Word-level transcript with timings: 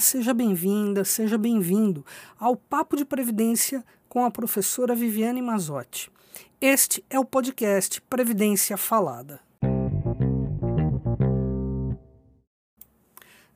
Seja 0.00 0.32
bem-vinda, 0.32 1.04
seja 1.04 1.36
bem-vindo 1.36 2.04
ao 2.38 2.56
Papo 2.56 2.96
de 2.96 3.04
Previdência 3.04 3.84
com 4.08 4.24
a 4.24 4.30
professora 4.30 4.94
Viviane 4.94 5.42
Mazotti. 5.42 6.10
Este 6.60 7.04
é 7.10 7.18
o 7.18 7.24
podcast 7.24 8.00
Previdência 8.02 8.76
Falada. 8.76 9.40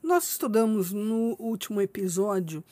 Nós 0.02 0.29
estudamos 0.29 0.93
no 0.93 1.36
último 1.38 1.80
episódio 1.80 2.62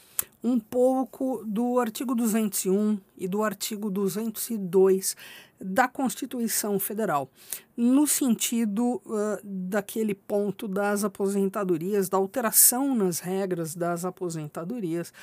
um 0.44 0.60
pouco 0.60 1.42
do 1.46 1.80
artigo 1.80 2.14
201 2.14 3.00
e 3.16 3.26
do 3.26 3.42
artigo 3.42 3.90
202 3.90 5.16
da 5.58 5.88
Constituição 5.88 6.78
Federal, 6.78 7.30
no 7.74 8.06
sentido 8.06 9.00
uh, 9.06 9.38
daquele 9.42 10.14
ponto 10.14 10.68
das 10.68 11.02
aposentadorias, 11.02 12.10
da 12.10 12.18
alteração 12.18 12.94
nas 12.94 13.20
regras 13.20 13.74
das 13.74 14.04
aposentadorias, 14.04 15.14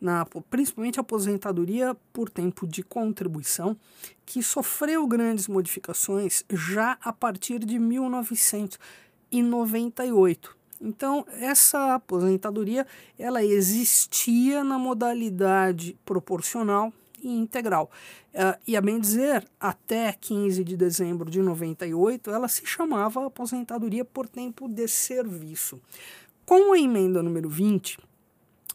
na, 0.00 0.24
principalmente 0.48 0.98
a 0.98 1.02
aposentadoria 1.02 1.94
por 2.10 2.30
tempo 2.30 2.66
de 2.66 2.82
contribuição, 2.82 3.76
que 4.24 4.42
sofreu 4.42 5.06
grandes 5.06 5.46
modificações 5.46 6.42
já 6.50 6.96
a 7.02 7.12
partir 7.12 7.58
de 7.58 7.78
1998 7.78 10.58
então, 10.80 11.26
essa 11.32 11.94
aposentadoria 11.94 12.86
ela 13.18 13.44
existia 13.44 14.64
na 14.64 14.78
modalidade 14.78 15.96
proporcional 16.06 16.90
e 17.22 17.28
integral. 17.28 17.90
Uh, 18.32 18.58
e 18.66 18.76
a 18.76 18.80
bem 18.80 18.98
dizer, 18.98 19.46
até 19.58 20.12
15 20.12 20.64
de 20.64 20.76
dezembro 20.76 21.30
de 21.30 21.42
98, 21.42 22.30
ela 22.30 22.48
se 22.48 22.64
chamava 22.64 23.26
aposentadoria 23.26 24.04
por 24.04 24.26
tempo 24.26 24.68
de 24.68 24.88
serviço. 24.88 25.80
Com 26.46 26.72
a 26.72 26.78
emenda 26.78 27.22
número 27.22 27.50
20, 27.50 27.98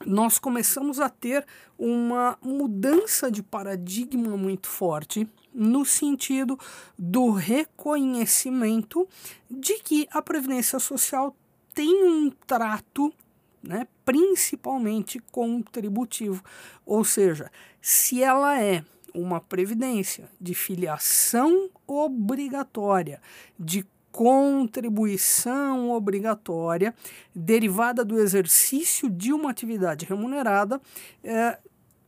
nós 0.05 0.37
começamos 0.37 0.99
a 0.99 1.09
ter 1.09 1.45
uma 1.77 2.37
mudança 2.41 3.31
de 3.31 3.41
paradigma 3.41 4.37
muito 4.37 4.67
forte 4.67 5.27
no 5.53 5.85
sentido 5.85 6.59
do 6.99 7.31
reconhecimento 7.31 9.07
de 9.49 9.79
que 9.79 10.07
a 10.11 10.21
previdência 10.21 10.79
social 10.79 11.35
tem 11.75 12.03
um 12.05 12.31
trato 12.47 13.13
né, 13.61 13.87
principalmente 14.05 15.19
contributivo. 15.31 16.43
Ou 16.85 17.03
seja, 17.03 17.51
se 17.81 18.23
ela 18.23 18.59
é 18.61 18.83
uma 19.13 19.41
previdência 19.41 20.29
de 20.39 20.53
filiação 20.53 21.69
obrigatória, 21.85 23.21
de 23.59 23.85
contribuição 24.11 25.91
obrigatória 25.91 26.95
derivada 27.33 28.05
do 28.05 28.17
exercício 28.17 29.09
de 29.09 29.33
uma 29.33 29.49
atividade 29.49 30.05
remunerada, 30.05 30.81
é, 31.21 31.57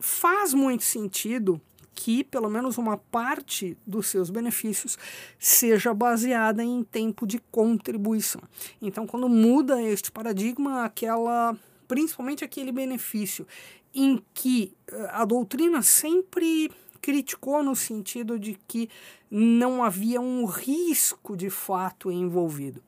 faz 0.00 0.54
muito 0.54 0.84
sentido 0.84 1.60
que 1.98 2.22
pelo 2.22 2.48
menos 2.48 2.78
uma 2.78 2.96
parte 2.96 3.76
dos 3.84 4.06
seus 4.06 4.30
benefícios 4.30 4.96
seja 5.36 5.92
baseada 5.92 6.62
em 6.62 6.84
tempo 6.84 7.26
de 7.26 7.40
contribuição. 7.50 8.40
Então, 8.80 9.04
quando 9.04 9.28
muda 9.28 9.82
este 9.82 10.12
paradigma, 10.12 10.84
aquela 10.84 11.56
principalmente 11.88 12.44
aquele 12.44 12.70
benefício 12.70 13.44
em 13.92 14.22
que 14.32 14.72
eh, 14.86 15.08
a 15.10 15.24
doutrina 15.24 15.82
sempre 15.82 16.70
criticou 17.02 17.64
no 17.64 17.74
sentido 17.74 18.38
de 18.38 18.56
que 18.68 18.88
não 19.28 19.82
havia 19.82 20.20
um 20.20 20.44
risco 20.44 21.36
de 21.36 21.50
fato 21.50 22.12
envolvido. 22.12 22.80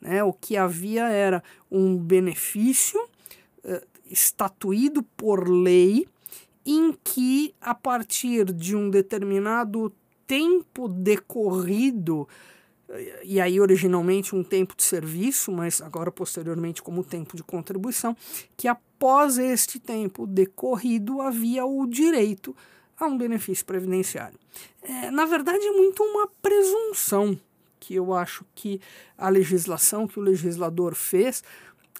Né? 0.00 0.22
O 0.22 0.32
que 0.32 0.56
havia 0.56 1.08
era 1.08 1.42
um 1.68 1.96
benefício 1.96 3.02
uh, 3.64 3.86
estatuído 4.08 5.02
por 5.16 5.48
lei 5.48 6.06
em 6.64 6.92
que, 7.04 7.54
a 7.60 7.74
partir 7.74 8.52
de 8.52 8.76
um 8.76 8.88
determinado 8.88 9.92
tempo 10.26 10.88
decorrido, 10.88 12.28
e 13.22 13.40
aí 13.40 13.60
originalmente 13.60 14.34
um 14.34 14.42
tempo 14.42 14.76
de 14.76 14.82
serviço, 14.82 15.50
mas 15.50 15.80
agora 15.80 16.10
posteriormente 16.10 16.82
como 16.82 17.02
tempo 17.04 17.36
de 17.36 17.42
contribuição, 17.42 18.16
que 18.56 18.68
após 18.68 19.38
este 19.38 19.78
tempo 19.78 20.26
decorrido 20.26 21.20
havia 21.20 21.64
o 21.64 21.86
direito 21.86 22.54
a 22.98 23.06
um 23.06 23.16
benefício 23.16 23.64
previdenciário. 23.64 24.38
É, 24.82 25.10
na 25.10 25.24
verdade, 25.24 25.64
é 25.64 25.72
muito 25.72 26.02
uma 26.02 26.28
presunção 26.40 27.38
que 27.80 27.94
eu 27.96 28.14
acho 28.14 28.44
que 28.54 28.80
a 29.18 29.28
legislação, 29.28 30.06
que 30.06 30.18
o 30.18 30.22
legislador 30.22 30.94
fez, 30.94 31.42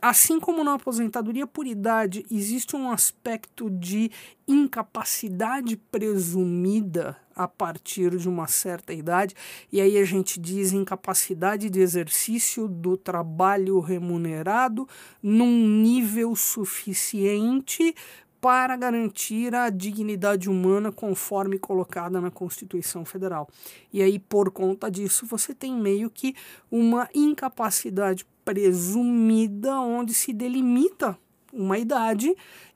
Assim 0.03 0.41
como 0.41 0.65
na 0.65 0.75
aposentadoria 0.75 1.47
por 1.47 1.65
idade 1.65 2.27
existe 2.29 2.75
um 2.75 2.91
aspecto 2.91 3.71
de 3.71 4.11
incapacidade 4.49 5.77
presumida 5.77 7.17
a 7.37 7.47
partir 7.47 8.17
de 8.17 8.29
uma 8.29 8.49
certa 8.49 8.93
idade, 8.93 9.33
e 9.71 9.81
aí 9.81 9.97
a 9.97 10.05
gente 10.05 10.41
diz 10.41 10.73
incapacidade 10.73 11.71
de 11.71 11.79
exercício 11.79 12.67
do 12.67 12.97
trabalho 12.97 13.79
remunerado 13.79 14.89
num 15.23 15.69
nível 15.69 16.35
suficiente 16.35 17.95
para 18.41 18.77
garantir 18.77 19.55
a 19.55 19.71
dignidade 19.71 20.51
humana 20.51 20.91
conforme 20.91 21.61
colocada 21.61 22.21
na 22.21 22.29
Constituição 22.29 23.05
Federal. 23.05 23.49
E 23.93 24.03
aí, 24.03 24.19
por 24.19 24.51
conta 24.51 24.91
disso, 24.91 25.25
você 25.25 25.55
tem 25.55 25.73
meio 25.73 26.11
que 26.11 26.35
uma 26.69 27.09
incapacidade 27.15 28.27
presumida 28.45 29.79
onde 29.81 30.15
se 30.15 30.33
delimita 30.33 31.19
uma 31.53 31.79
idade 31.79 32.35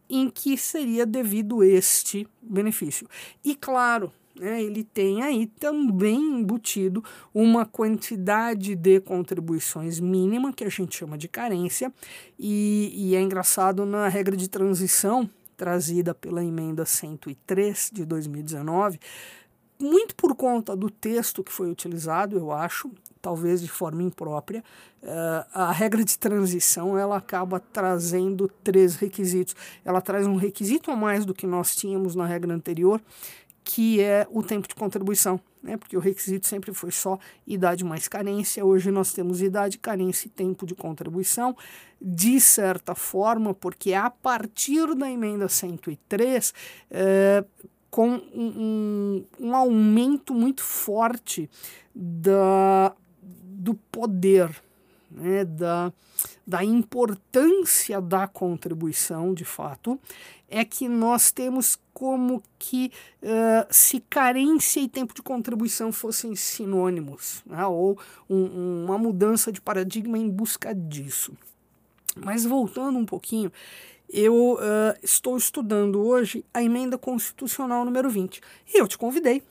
em 0.08 0.30
que 0.30 0.56
seria 0.56 1.04
devido 1.04 1.62
este 1.62 2.26
benefício. 2.40 3.08
E 3.44 3.54
claro, 3.54 4.12
né, 4.38 4.62
ele 4.62 4.84
tem 4.84 5.22
aí 5.22 5.46
também 5.46 6.18
embutido 6.18 7.02
uma 7.34 7.64
quantidade 7.64 8.74
de 8.74 9.00
contribuições 9.00 9.98
mínima, 9.98 10.52
que 10.52 10.64
a 10.64 10.68
gente 10.68 10.96
chama 10.96 11.16
de 11.16 11.28
carência, 11.28 11.92
e, 12.38 12.92
e 12.94 13.16
é 13.16 13.20
engraçado 13.20 13.84
na 13.84 14.08
regra 14.08 14.36
de 14.36 14.48
transição, 14.48 15.28
trazida 15.56 16.14
pela 16.14 16.44
emenda 16.44 16.84
103 16.84 17.90
de 17.92 18.04
2019, 18.04 19.00
muito 19.80 20.14
por 20.14 20.34
conta 20.34 20.76
do 20.76 20.90
texto 20.90 21.42
que 21.42 21.52
foi 21.52 21.70
utilizado, 21.70 22.36
eu 22.36 22.52
acho, 22.52 22.90
talvez 23.20 23.60
de 23.60 23.68
forma 23.68 24.02
imprópria, 24.02 24.62
uh, 25.02 25.46
a 25.52 25.72
regra 25.72 26.04
de 26.04 26.18
transição 26.18 26.96
ela 26.96 27.16
acaba 27.16 27.60
trazendo 27.60 28.48
três 28.62 28.96
requisitos. 28.96 29.54
Ela 29.84 30.00
traz 30.00 30.26
um 30.26 30.36
requisito 30.36 30.90
a 30.90 30.96
mais 30.96 31.24
do 31.24 31.34
que 31.34 31.46
nós 31.46 31.74
tínhamos 31.74 32.14
na 32.14 32.26
regra 32.26 32.52
anterior, 32.52 33.00
que 33.64 34.00
é 34.00 34.26
o 34.30 34.42
tempo 34.42 34.68
de 34.68 34.76
contribuição, 34.76 35.40
né? 35.60 35.76
porque 35.76 35.96
o 35.96 36.00
requisito 36.00 36.46
sempre 36.46 36.72
foi 36.72 36.92
só 36.92 37.18
idade 37.44 37.84
mais 37.84 38.06
carência, 38.06 38.64
hoje 38.64 38.92
nós 38.92 39.12
temos 39.12 39.42
idade, 39.42 39.76
carência 39.76 40.28
e 40.28 40.30
tempo 40.30 40.64
de 40.64 40.74
contribuição, 40.74 41.56
de 42.00 42.40
certa 42.40 42.94
forma, 42.94 43.52
porque 43.52 43.92
a 43.92 44.08
partir 44.08 44.94
da 44.94 45.10
emenda 45.10 45.48
103, 45.48 46.54
é, 46.90 47.44
com 47.90 48.10
um, 48.10 48.22
um, 48.34 49.24
um 49.40 49.56
aumento 49.56 50.32
muito 50.32 50.62
forte 50.62 51.50
da, 51.94 52.94
do 53.66 53.74
poder 53.74 54.48
né, 55.10 55.44
da, 55.44 55.92
da 56.46 56.64
importância 56.64 58.00
da 58.00 58.28
contribuição, 58.28 59.34
de 59.34 59.44
fato, 59.44 59.98
é 60.48 60.64
que 60.64 60.88
nós 60.88 61.32
temos 61.32 61.76
como 61.92 62.40
que 62.58 62.92
uh, 63.22 63.66
se 63.68 63.98
carência 63.98 64.78
e 64.78 64.88
tempo 64.88 65.12
de 65.12 65.20
contribuição 65.20 65.90
fossem 65.90 66.36
sinônimos, 66.36 67.42
né, 67.44 67.66
ou 67.66 67.98
um, 68.30 68.84
uma 68.84 68.96
mudança 68.96 69.50
de 69.50 69.60
paradigma 69.60 70.16
em 70.16 70.30
busca 70.30 70.72
disso. 70.72 71.36
Mas 72.14 72.44
voltando 72.44 72.98
um 72.98 73.04
pouquinho, 73.04 73.52
eu 74.08 74.54
uh, 74.54 74.96
estou 75.02 75.36
estudando 75.36 76.00
hoje 76.00 76.44
a 76.54 76.62
emenda 76.62 76.96
constitucional 76.96 77.84
número 77.84 78.08
20 78.08 78.40
e 78.72 78.80
eu 78.80 78.86
te 78.86 78.96
convidei 78.96 79.42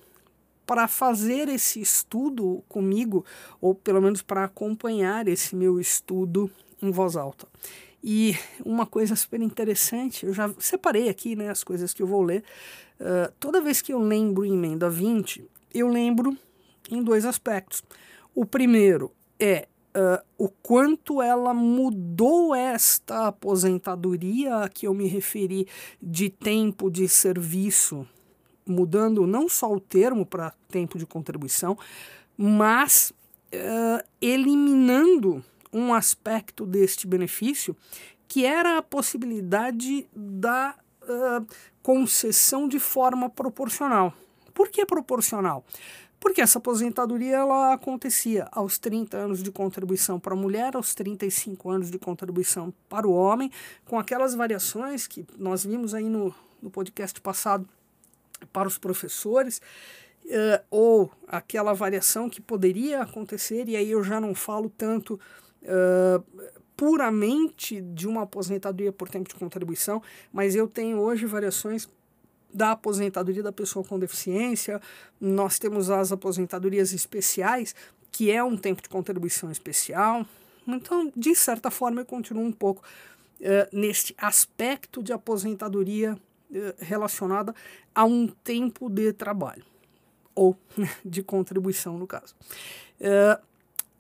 para 0.66 0.88
fazer 0.88 1.48
esse 1.48 1.80
estudo 1.80 2.64
comigo, 2.68 3.26
ou 3.62 3.76
pelo 3.76 4.02
menos 4.02 4.22
para 4.22 4.44
acompanhar 4.44 5.28
esse 5.28 5.56
meu 5.56 5.80
estudo 5.80 6.50
em 6.82 6.92
voz 6.92 7.16
alta. 7.16 7.48
E 8.04 8.38
uma 8.64 8.86
coisa 8.86 9.16
super 9.16 9.42
interessante, 9.42 10.26
eu 10.26 10.34
já 10.34 10.54
separei 10.60 11.10
aqui 11.10 11.36
né, 11.36 11.50
as 11.50 11.64
coisas 11.64 11.94
que 11.94 12.04
eu 12.04 12.08
vou 12.08 12.22
ler. 12.22 12.44
Uh, 13.00 13.32
toda 13.40 13.60
vez 13.60 13.82
que 13.82 13.92
eu 13.92 14.00
lembro 14.00 14.46
emenda 14.46 14.90
20, 14.90 15.44
eu 15.74 15.88
lembro 15.88 16.38
em 16.92 17.02
dois 17.02 17.26
aspectos. 17.26 17.84
O 18.34 18.46
primeiro 18.46 19.12
é 19.40 19.68
uh, 19.96 20.24
o 20.38 20.50
quanto 20.50 21.22
ela 21.22 21.54
mudou 21.54 22.54
esta 22.54 23.28
aposentadoria 23.28 24.58
a 24.58 24.70
que 24.70 24.86
eu 24.86 24.94
me 24.94 25.08
referi 25.08 25.68
de 26.02 26.30
tempo 26.30 26.92
de 26.92 27.08
serviço 27.10 28.08
mudando 28.68 29.28
não 29.28 29.48
só 29.48 29.72
o 29.72 29.80
termo 29.80 30.26
para 30.26 30.54
tempo 30.70 30.98
de 30.98 31.06
contribuição, 31.06 31.78
mas 32.38 33.14
uh, 33.54 34.06
eliminando 34.22 35.44
um 35.72 35.94
aspecto 35.94 36.66
deste 36.66 37.06
benefício 37.06 37.76
que 38.28 38.46
era 38.46 38.78
a 38.78 38.82
possibilidade 38.82 40.08
da 40.16 40.76
uh, 41.04 41.46
concessão 41.84 42.68
de 42.68 42.80
forma 42.80 43.30
proporcional. 43.30 44.14
Por 44.54 44.70
que 44.70 44.86
proporcional? 44.86 45.64
Porque 46.20 46.42
essa 46.42 46.58
aposentadoria 46.58 47.36
ela 47.36 47.74
acontecia 47.74 48.48
aos 48.52 48.80
30 48.80 49.16
anos 49.16 49.44
de 49.44 49.52
contribuição 49.52 50.20
para 50.20 50.34
a 50.34 50.38
mulher, 50.38 50.76
aos 50.76 50.96
35 50.96 51.70
anos 51.70 51.92
de 51.92 52.00
contribuição 52.00 52.74
para 52.90 53.08
o 53.08 53.14
homem, 53.14 53.52
com 53.86 54.00
aquelas 54.00 54.34
variações 54.34 55.06
que 55.06 55.26
nós 55.38 55.64
vimos 55.64 55.94
aí 55.94 56.10
no, 56.10 56.34
no 56.62 56.72
podcast 56.72 57.22
passado 57.22 57.68
para 58.52 58.68
os 58.68 58.78
professores, 58.78 59.62
uh, 60.26 60.64
ou 60.70 61.12
aquela 61.28 61.74
variação 61.74 62.30
que 62.30 62.42
poderia 62.42 63.02
acontecer, 63.02 63.68
e 63.68 63.76
aí 63.76 63.92
eu 63.92 64.04
já 64.04 64.20
não 64.20 64.34
falo 64.34 64.70
tanto 64.70 65.20
uh, 65.64 66.52
puramente 66.76 67.82
de 67.82 68.08
uma 68.08 68.24
aposentadoria 68.24 68.92
por 68.92 69.10
tempo 69.10 69.30
de 69.30 69.36
contribuição, 69.36 70.02
mas 70.32 70.56
eu 70.56 70.68
tenho 70.68 70.98
hoje 71.00 71.26
variações 71.26 71.88
da 72.54 72.72
aposentadoria 72.72 73.44
da 73.44 73.52
pessoa 73.52 73.84
com 73.84 74.00
deficiência, 74.00 74.82
nós 75.20 75.60
temos 75.60 75.90
as 75.90 76.12
aposentadorias 76.12 76.94
especiais, 76.94 77.76
que 78.12 78.32
é 78.32 78.42
um 78.42 78.56
tempo 78.56 78.82
de 78.82 78.88
contribuição 78.88 79.52
especial. 79.52 80.26
Então, 80.66 81.12
de 81.16 81.36
certa 81.36 81.70
forma, 81.70 82.00
eu 82.02 82.06
continuo 82.06 82.44
um 82.44 82.52
pouco 82.52 82.82
uh, 83.42 83.78
neste 83.78 84.16
aspecto 84.18 85.04
de 85.04 85.12
aposentadoria 85.12 86.18
relacionada 86.80 87.54
a 87.94 88.06
um 88.06 88.28
tempo 88.28 88.90
de 88.90 89.14
trabalho, 89.14 89.64
ou 90.34 90.58
de 91.04 91.24
contribuição, 91.24 91.98
no 91.98 92.08
caso. 92.08 92.36
Uh, 93.00 93.42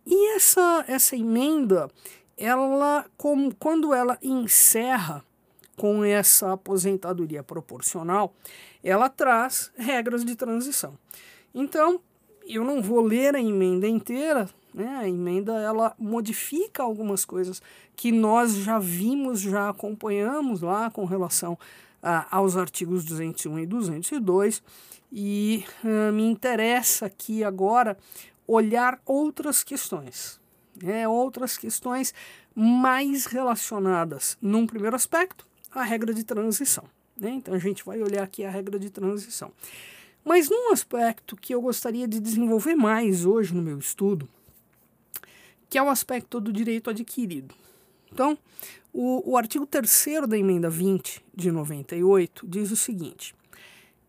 e 0.05 0.35
essa, 0.35 0.85
essa 0.87 1.15
emenda, 1.15 1.89
ela, 2.37 3.05
como, 3.17 3.53
quando 3.55 3.93
ela 3.93 4.17
encerra 4.21 5.23
com 5.75 6.03
essa 6.03 6.53
aposentadoria 6.53 7.43
proporcional, 7.43 8.33
ela 8.83 9.09
traz 9.09 9.71
regras 9.75 10.23
de 10.23 10.35
transição. 10.35 10.97
Então, 11.53 11.99
eu 12.45 12.63
não 12.63 12.81
vou 12.81 13.01
ler 13.01 13.35
a 13.35 13.41
emenda 13.41 13.87
inteira, 13.87 14.47
né? 14.73 14.97
A 14.99 15.07
emenda 15.07 15.53
ela 15.53 15.95
modifica 15.97 16.83
algumas 16.83 17.25
coisas 17.25 17.61
que 17.95 18.11
nós 18.11 18.55
já 18.55 18.77
vimos, 18.77 19.39
já 19.39 19.69
acompanhamos 19.69 20.61
lá 20.61 20.91
com 20.91 21.05
relação 21.05 21.57
aos 22.29 22.55
artigos 22.55 23.03
201 23.03 23.59
e 23.59 23.65
202 23.65 24.61
e 25.11 25.65
uh, 25.83 26.11
me 26.11 26.23
interessa 26.23 27.05
aqui 27.05 27.43
agora 27.43 27.97
olhar 28.47 28.99
outras 29.05 29.63
questões, 29.63 30.39
né? 30.81 31.07
outras 31.07 31.57
questões 31.57 32.13
mais 32.53 33.25
relacionadas, 33.25 34.37
num 34.41 34.67
primeiro 34.67 34.95
aspecto, 34.95 35.47
à 35.71 35.83
regra 35.83 36.13
de 36.13 36.23
transição. 36.23 36.83
Né? 37.17 37.31
Então 37.31 37.53
a 37.53 37.59
gente 37.59 37.83
vai 37.83 38.01
olhar 38.01 38.23
aqui 38.23 38.43
a 38.43 38.49
regra 38.49 38.77
de 38.77 38.89
transição. 38.89 39.51
Mas 40.23 40.49
num 40.49 40.71
aspecto 40.71 41.35
que 41.35 41.53
eu 41.53 41.61
gostaria 41.61 42.07
de 42.07 42.19
desenvolver 42.19 42.75
mais 42.75 43.25
hoje 43.25 43.53
no 43.53 43.61
meu 43.61 43.77
estudo, 43.77 44.27
que 45.69 45.77
é 45.77 45.83
o 45.83 45.89
aspecto 45.89 46.39
do 46.39 46.51
direito 46.51 46.89
adquirido. 46.89 47.53
Então, 48.11 48.37
o, 48.97 49.31
o 49.31 49.37
artigo 49.37 49.65
3 49.65 50.25
da 50.25 50.37
emenda 50.37 50.69
20 50.69 51.21
de 51.35 51.51
98 51.51 52.47
diz 52.47 52.71
o 52.71 52.77
seguinte: 52.77 53.35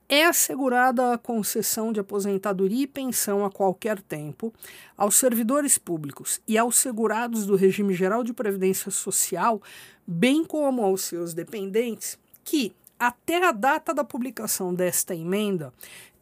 é 0.09 0.25
assegurada 0.25 1.13
a 1.13 1.19
concessão 1.19 1.93
de 1.93 1.99
aposentadoria 1.99 2.85
e 2.85 2.87
pensão 2.87 3.45
a 3.45 3.51
qualquer 3.51 4.01
tempo 4.01 4.55
aos 4.97 5.17
servidores 5.17 5.77
públicos 5.77 6.41
e 6.47 6.57
aos 6.57 6.77
segurados 6.77 7.45
do 7.45 7.57
regime 7.57 7.93
geral 7.95 8.23
de 8.23 8.33
previdência 8.33 8.93
social, 8.93 9.61
bem 10.07 10.45
como 10.45 10.85
aos 10.85 11.03
seus 11.03 11.35
dependentes, 11.35 12.17
que, 12.45 12.73
até 12.97 13.45
a 13.45 13.51
data 13.51 13.93
da 13.93 14.05
publicação 14.05 14.73
desta 14.73 15.17
emenda, 15.17 15.75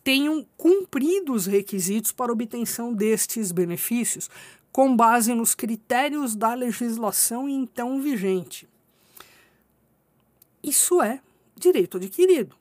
tenham 0.02 0.46
cumprido 0.56 1.34
os 1.34 1.44
requisitos 1.44 2.12
para 2.12 2.32
obtenção 2.32 2.94
destes 2.94 3.52
benefícios, 3.52 4.30
com 4.74 4.96
base 4.96 5.32
nos 5.32 5.54
critérios 5.54 6.34
da 6.34 6.52
legislação 6.52 7.48
então 7.48 8.02
vigente. 8.02 8.68
Isso 10.60 11.00
é 11.00 11.20
direito 11.54 11.96
adquirido. 11.96 12.56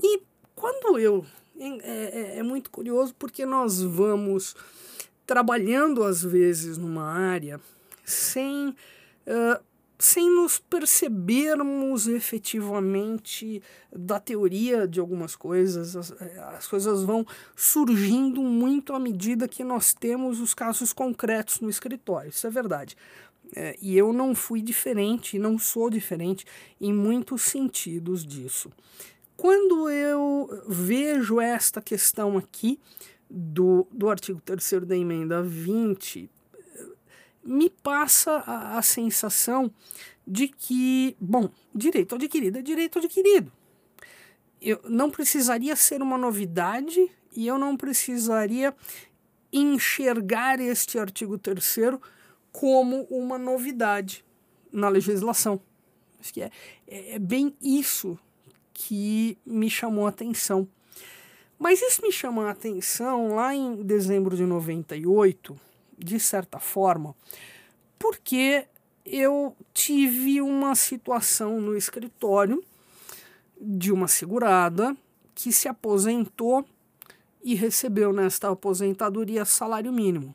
E 0.00 0.22
quando 0.54 1.00
eu. 1.00 1.26
É, 1.58 1.66
é, 1.82 2.38
é 2.38 2.42
muito 2.44 2.70
curioso 2.70 3.12
porque 3.18 3.44
nós 3.44 3.82
vamos 3.82 4.54
trabalhando 5.26 6.04
às 6.04 6.22
vezes 6.22 6.78
numa 6.78 7.10
área 7.10 7.60
sem. 8.04 8.68
Uh, 9.26 9.60
sem 9.98 10.30
nos 10.30 10.58
percebermos 10.58 12.06
efetivamente 12.06 13.62
da 13.90 14.20
teoria 14.20 14.86
de 14.86 15.00
algumas 15.00 15.34
coisas, 15.34 15.96
as, 15.96 16.12
as, 16.12 16.66
coisas 16.66 17.02
vão 17.02 17.26
surgindo 17.54 18.42
muito 18.42 18.92
à 18.92 18.98
medida 18.98 19.48
que 19.48 19.64
nós 19.64 19.94
temos 19.94 20.40
os 20.40 20.52
casos 20.52 20.92
concretos 20.92 21.60
no 21.60 21.70
escritório, 21.70 22.28
isso 22.28 22.46
é 22.46 22.50
verdade. 22.50 22.96
É, 23.54 23.76
e 23.80 23.96
eu 23.96 24.12
não 24.12 24.34
fui 24.34 24.60
diferente, 24.60 25.38
não 25.38 25.58
sou 25.58 25.88
diferente 25.88 26.44
em 26.80 26.92
muitos 26.92 27.42
sentidos 27.42 28.26
disso. 28.26 28.70
Quando 29.36 29.88
eu 29.88 30.64
vejo 30.66 31.40
esta 31.40 31.80
questão 31.80 32.36
aqui 32.36 32.80
do, 33.30 33.86
do 33.92 34.08
artigo 34.08 34.40
3 34.44 34.86
da 34.86 34.96
emenda 34.96 35.42
20, 35.42 36.28
me 37.46 37.70
passa 37.70 38.32
a, 38.46 38.78
a 38.78 38.82
sensação 38.82 39.70
de 40.26 40.48
que, 40.48 41.16
bom, 41.20 41.48
direito 41.74 42.14
adquirido 42.14 42.58
é 42.58 42.62
direito 42.62 42.98
adquirido. 42.98 43.52
Eu 44.60 44.80
não 44.84 45.10
precisaria 45.10 45.76
ser 45.76 46.02
uma 46.02 46.18
novidade 46.18 47.10
e 47.34 47.46
eu 47.46 47.58
não 47.58 47.76
precisaria 47.76 48.74
enxergar 49.52 50.60
este 50.60 50.98
artigo 50.98 51.38
3 51.38 51.78
como 52.50 53.02
uma 53.04 53.38
novidade 53.38 54.24
na 54.72 54.88
legislação. 54.88 55.60
Acho 56.18 56.32
que 56.32 56.42
é, 56.42 56.50
é 56.86 57.18
bem 57.18 57.54
isso 57.62 58.18
que 58.72 59.38
me 59.46 59.70
chamou 59.70 60.06
a 60.06 60.10
atenção. 60.10 60.68
Mas 61.58 61.80
isso 61.80 62.02
me 62.02 62.12
chamou 62.12 62.44
a 62.44 62.50
atenção 62.50 63.34
lá 63.34 63.54
em 63.54 63.82
dezembro 63.82 64.36
de 64.36 64.44
98, 64.44 65.58
de 65.98 66.18
certa 66.20 66.58
forma, 66.58 67.14
porque 67.98 68.66
eu 69.04 69.56
tive 69.72 70.40
uma 70.40 70.74
situação 70.74 71.60
no 71.60 71.76
escritório 71.76 72.62
de 73.60 73.92
uma 73.92 74.08
segurada 74.08 74.96
que 75.34 75.52
se 75.52 75.68
aposentou 75.68 76.64
e 77.42 77.54
recebeu 77.54 78.12
nesta 78.12 78.50
aposentadoria 78.50 79.44
salário 79.44 79.92
mínimo. 79.92 80.34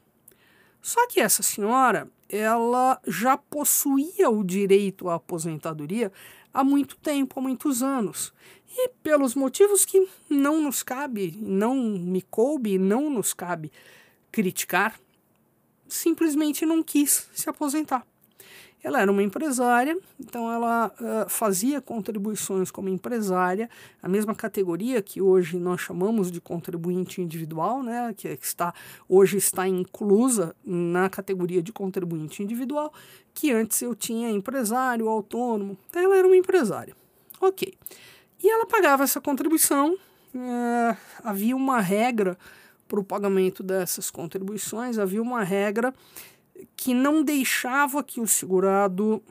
Só 0.81 1.05
que 1.07 1.19
essa 1.19 1.43
senhora, 1.43 2.09
ela 2.29 2.99
já 3.05 3.37
possuía 3.37 4.29
o 4.29 4.43
direito 4.43 5.09
à 5.09 5.15
aposentadoria 5.15 6.11
há 6.53 6.63
muito 6.63 6.95
tempo, 6.97 7.39
há 7.39 7.43
muitos 7.43 7.83
anos. 7.83 8.33
E 8.73 8.89
pelos 9.03 9.35
motivos 9.35 9.83
que 9.83 10.07
não 10.29 10.61
nos 10.61 10.81
cabe, 10.81 11.37
não 11.39 11.75
me 11.75 12.21
coube, 12.21 12.77
não 12.77 13.09
nos 13.09 13.33
cabe 13.33 13.71
criticar, 14.31 14.97
simplesmente 15.91 16.65
não 16.65 16.81
quis 16.81 17.29
se 17.33 17.49
aposentar. 17.49 18.05
Ela 18.83 18.99
era 18.99 19.11
uma 19.11 19.21
empresária, 19.21 19.95
então 20.19 20.51
ela 20.51 20.87
uh, 20.87 21.29
fazia 21.29 21.79
contribuições 21.79 22.71
como 22.71 22.89
empresária, 22.89 23.69
a 24.01 24.09
mesma 24.09 24.33
categoria 24.33 25.03
que 25.03 25.21
hoje 25.21 25.59
nós 25.59 25.81
chamamos 25.81 26.31
de 26.31 26.41
contribuinte 26.41 27.21
individual, 27.21 27.83
né, 27.83 28.11
que, 28.17 28.35
que 28.35 28.45
está 28.45 28.73
hoje 29.07 29.37
está 29.37 29.67
inclusa 29.67 30.55
na 30.65 31.09
categoria 31.09 31.61
de 31.61 31.71
contribuinte 31.71 32.41
individual, 32.41 32.91
que 33.35 33.51
antes 33.51 33.79
eu 33.83 33.93
tinha 33.93 34.31
empresário, 34.31 35.07
autônomo. 35.07 35.77
Então 35.89 36.01
ela 36.01 36.17
era 36.17 36.25
uma 36.25 36.37
empresária. 36.37 36.95
Ok. 37.39 37.71
E 38.43 38.49
ela 38.49 38.65
pagava 38.65 39.03
essa 39.03 39.21
contribuição, 39.21 39.93
uh, 39.93 40.97
havia 41.23 41.55
uma 41.55 41.79
regra 41.79 42.35
para 42.91 42.99
o 42.99 43.03
pagamento 43.05 43.63
dessas 43.63 44.11
contribuições, 44.11 44.99
havia 44.99 45.21
uma 45.21 45.45
regra 45.45 45.93
que 46.75 46.93
não 46.93 47.23
deixava 47.23 48.03
que 48.03 48.19
o 48.19 48.27
segurado 48.27 49.23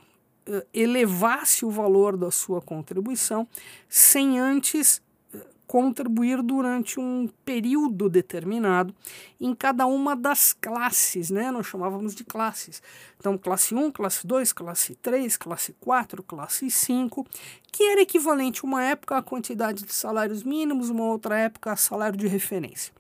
uh, 0.49 0.63
elevasse 0.73 1.67
o 1.67 1.71
valor 1.71 2.17
da 2.17 2.31
sua 2.31 2.63
contribuição 2.63 3.47
sem 3.87 4.41
antes 4.41 5.03
uh, 5.35 5.39
contribuir 5.67 6.41
durante 6.41 6.99
um 6.99 7.29
período 7.45 8.09
determinado 8.09 8.95
em 9.39 9.55
cada 9.55 9.85
uma 9.85 10.17
das 10.17 10.55
classes, 10.55 11.29
né? 11.29 11.51
Nós 11.51 11.67
chamávamos 11.67 12.15
de 12.15 12.25
classes. 12.25 12.83
Então, 13.19 13.37
classe 13.37 13.75
1, 13.75 13.91
classe 13.93 14.27
2, 14.27 14.55
classe 14.55 14.95
3, 14.95 15.37
classe 15.37 15.75
4, 15.79 16.23
classe 16.23 16.71
5, 16.71 17.27
que 17.71 17.83
era 17.83 18.01
equivalente 18.01 18.65
uma 18.65 18.83
época 18.83 19.19
à 19.19 19.23
quantidade 19.23 19.85
de 19.85 19.93
salários 19.93 20.43
mínimos, 20.43 20.89
uma 20.89 21.05
outra 21.05 21.39
época 21.39 21.73
a 21.73 21.77
salário 21.77 22.17
de 22.17 22.27
referência. 22.27 22.99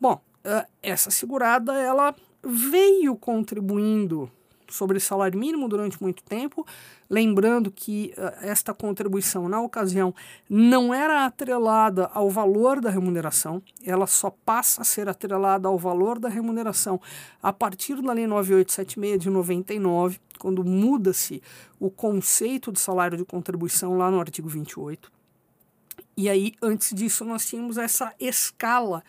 Bom, 0.00 0.20
uh, 0.44 0.66
essa 0.82 1.10
segurada, 1.10 1.74
ela 1.74 2.14
veio 2.42 3.16
contribuindo 3.16 4.30
sobre 4.68 4.98
salário 5.00 5.38
mínimo 5.38 5.68
durante 5.68 6.02
muito 6.02 6.22
tempo, 6.22 6.66
lembrando 7.08 7.70
que 7.70 8.12
uh, 8.16 8.44
esta 8.44 8.74
contribuição, 8.74 9.48
na 9.48 9.60
ocasião, 9.60 10.14
não 10.48 10.92
era 10.92 11.24
atrelada 11.24 12.10
ao 12.12 12.28
valor 12.30 12.80
da 12.80 12.90
remuneração, 12.90 13.62
ela 13.84 14.06
só 14.06 14.30
passa 14.44 14.82
a 14.82 14.84
ser 14.84 15.08
atrelada 15.08 15.68
ao 15.68 15.78
valor 15.78 16.18
da 16.18 16.28
remuneração 16.28 17.00
a 17.42 17.52
partir 17.52 18.02
da 18.02 18.12
Lei 18.12 18.26
9876 18.26 19.20
de 19.20 19.30
99, 19.30 20.20
quando 20.38 20.64
muda-se 20.64 21.42
o 21.80 21.90
conceito 21.90 22.72
de 22.72 22.80
salário 22.80 23.16
de 23.16 23.24
contribuição 23.24 23.96
lá 23.96 24.10
no 24.10 24.20
artigo 24.20 24.48
28. 24.48 25.10
E 26.16 26.28
aí, 26.28 26.54
antes 26.62 26.94
disso, 26.94 27.24
nós 27.24 27.46
tínhamos 27.46 27.76
essa 27.76 28.12
escala 28.18 29.02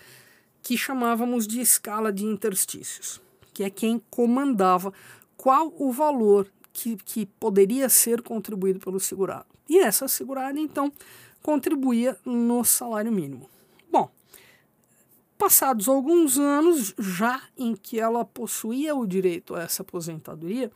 que 0.67 0.77
chamávamos 0.77 1.47
de 1.47 1.61
escala 1.61 2.11
de 2.11 2.25
interstícios, 2.25 3.21
que 3.53 3.63
é 3.63 3.69
quem 3.69 4.01
comandava 4.09 4.91
qual 5.37 5.73
o 5.79 5.93
valor 5.93 6.45
que, 6.73 6.97
que 6.97 7.25
poderia 7.25 7.87
ser 7.87 8.21
contribuído 8.21 8.77
pelo 8.77 8.99
segurado. 8.99 9.45
E 9.69 9.79
essa 9.79 10.09
segurada, 10.09 10.59
então, 10.59 10.91
contribuía 11.41 12.17
no 12.25 12.65
salário 12.65 13.13
mínimo. 13.13 13.49
Bom, 13.89 14.11
passados 15.37 15.87
alguns 15.87 16.37
anos, 16.37 16.93
já 16.99 17.41
em 17.57 17.73
que 17.73 17.97
ela 17.97 18.25
possuía 18.25 18.93
o 18.93 19.07
direito 19.07 19.55
a 19.55 19.61
essa 19.61 19.83
aposentadoria, 19.83 20.69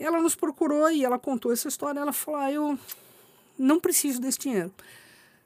ela 0.00 0.20
nos 0.20 0.34
procurou 0.34 0.90
e 0.90 1.04
ela 1.04 1.16
contou 1.16 1.52
essa 1.52 1.68
história. 1.68 2.00
Ela 2.00 2.12
falou: 2.12 2.40
ah, 2.40 2.50
Eu 2.50 2.76
não 3.56 3.78
preciso 3.78 4.20
desse 4.20 4.40
dinheiro, 4.40 4.74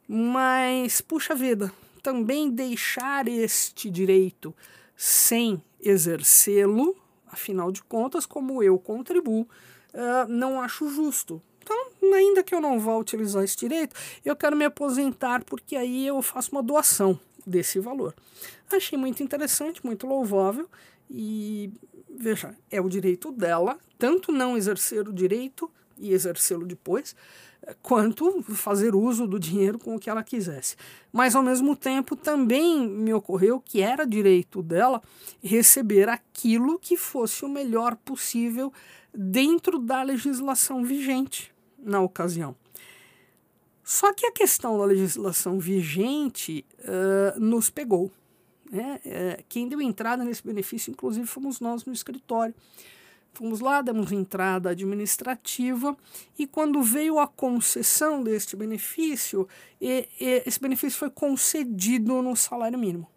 mas 0.08 1.02
puxa 1.02 1.34
vida, 1.34 1.70
também 2.02 2.50
deixar 2.50 3.28
este 3.28 3.90
direito 3.90 4.54
sem 4.96 5.62
exercê-lo 5.80 6.96
Afinal 7.32 7.72
de 7.72 7.82
contas, 7.82 8.26
como 8.26 8.62
eu 8.62 8.78
contribuo, 8.78 9.48
uh, 9.94 10.28
não 10.28 10.60
acho 10.60 10.86
justo. 10.90 11.40
Então, 11.62 11.86
ainda 12.14 12.42
que 12.42 12.54
eu 12.54 12.60
não 12.60 12.78
vá 12.78 12.94
utilizar 12.98 13.42
esse 13.42 13.56
direito, 13.56 13.96
eu 14.22 14.36
quero 14.36 14.54
me 14.54 14.66
aposentar 14.66 15.42
porque 15.44 15.74
aí 15.74 16.06
eu 16.06 16.20
faço 16.20 16.52
uma 16.52 16.62
doação 16.62 17.18
desse 17.46 17.80
valor. 17.80 18.14
Achei 18.70 18.98
muito 18.98 19.22
interessante, 19.22 19.84
muito 19.84 20.06
louvável 20.06 20.68
e 21.10 21.72
veja, 22.10 22.54
é 22.70 22.80
o 22.80 22.88
direito 22.88 23.32
dela 23.32 23.78
tanto 23.98 24.30
não 24.30 24.56
exercer 24.56 25.08
o 25.08 25.12
direito 25.12 25.70
e 25.96 26.12
exercê-lo 26.12 26.66
depois, 26.66 27.16
quanto 27.80 28.42
fazer 28.42 28.94
uso 28.94 29.26
do 29.26 29.38
dinheiro 29.38 29.78
com 29.78 29.94
o 29.94 29.98
que 29.98 30.10
ela 30.10 30.22
quisesse. 30.22 30.76
Mas, 31.12 31.34
ao 31.34 31.42
mesmo 31.42 31.76
tempo, 31.76 32.16
também 32.16 32.88
me 32.88 33.12
ocorreu 33.14 33.60
que 33.60 33.80
era 33.80 34.06
direito 34.06 34.62
dela 34.62 35.00
receber 35.42 36.08
aquilo 36.08 36.78
que 36.78 36.96
fosse 36.96 37.44
o 37.44 37.48
melhor 37.48 37.96
possível 37.96 38.72
dentro 39.14 39.78
da 39.78 40.02
legislação 40.02 40.84
vigente 40.84 41.52
na 41.78 42.00
ocasião. 42.00 42.56
Só 43.84 44.12
que 44.12 44.26
a 44.26 44.32
questão 44.32 44.78
da 44.78 44.84
legislação 44.84 45.58
vigente 45.58 46.64
uh, 46.78 47.38
nos 47.38 47.68
pegou. 47.68 48.10
Né? 48.70 49.00
Uh, 49.04 49.44
quem 49.48 49.68
deu 49.68 49.82
entrada 49.82 50.24
nesse 50.24 50.44
benefício, 50.44 50.90
inclusive, 50.90 51.26
fomos 51.26 51.60
nós 51.60 51.84
no 51.84 51.92
escritório. 51.92 52.54
Fomos 53.32 53.60
lá, 53.60 53.80
demos 53.80 54.12
entrada 54.12 54.70
administrativa 54.70 55.96
e 56.38 56.46
quando 56.46 56.82
veio 56.82 57.18
a 57.18 57.26
concessão 57.26 58.22
deste 58.22 58.54
benefício, 58.54 59.48
e, 59.80 60.06
e, 60.20 60.42
esse 60.46 60.60
benefício 60.60 60.98
foi 60.98 61.10
concedido 61.10 62.20
no 62.20 62.36
salário 62.36 62.78
mínimo. 62.78 63.08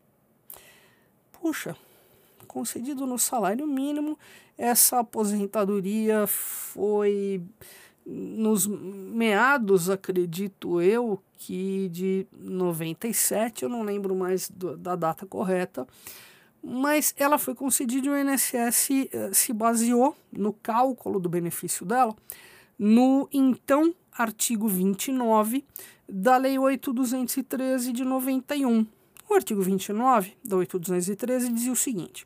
Puxa, 1.33 1.75
concedido 2.47 3.05
no 3.05 3.19
salário 3.19 3.67
mínimo, 3.67 4.17
essa 4.57 4.99
aposentadoria 4.99 6.25
foi 6.27 7.43
nos 8.05 8.67
meados, 8.67 9.89
acredito 9.89 10.79
eu, 10.81 11.21
que 11.37 11.89
de 11.89 12.27
97, 12.31 13.63
eu 13.63 13.69
não 13.69 13.83
lembro 13.83 14.15
mais 14.15 14.49
do, 14.49 14.77
da 14.77 14.95
data 14.95 15.25
correta, 15.25 15.85
mas 16.67 17.13
ela 17.15 17.37
foi 17.37 17.53
concedida 17.53 18.07
e 18.07 18.09
o 18.09 18.17
INSS 18.17 18.89
eh, 19.11 19.29
se 19.31 19.53
baseou 19.53 20.15
no 20.31 20.51
cálculo 20.51 21.19
do 21.19 21.29
benefício 21.29 21.85
dela 21.85 22.15
no 22.77 23.29
então 23.31 23.93
artigo 24.11 24.67
29 24.67 25.63
da 26.09 26.37
Lei 26.37 26.57
8213 26.57 27.91
de 27.91 28.03
91. 28.03 28.85
O 29.29 29.33
artigo 29.35 29.61
29 29.61 30.33
da 30.43 30.57
8213 30.57 31.49
dizia 31.49 31.71
o 31.71 31.75
seguinte: 31.75 32.25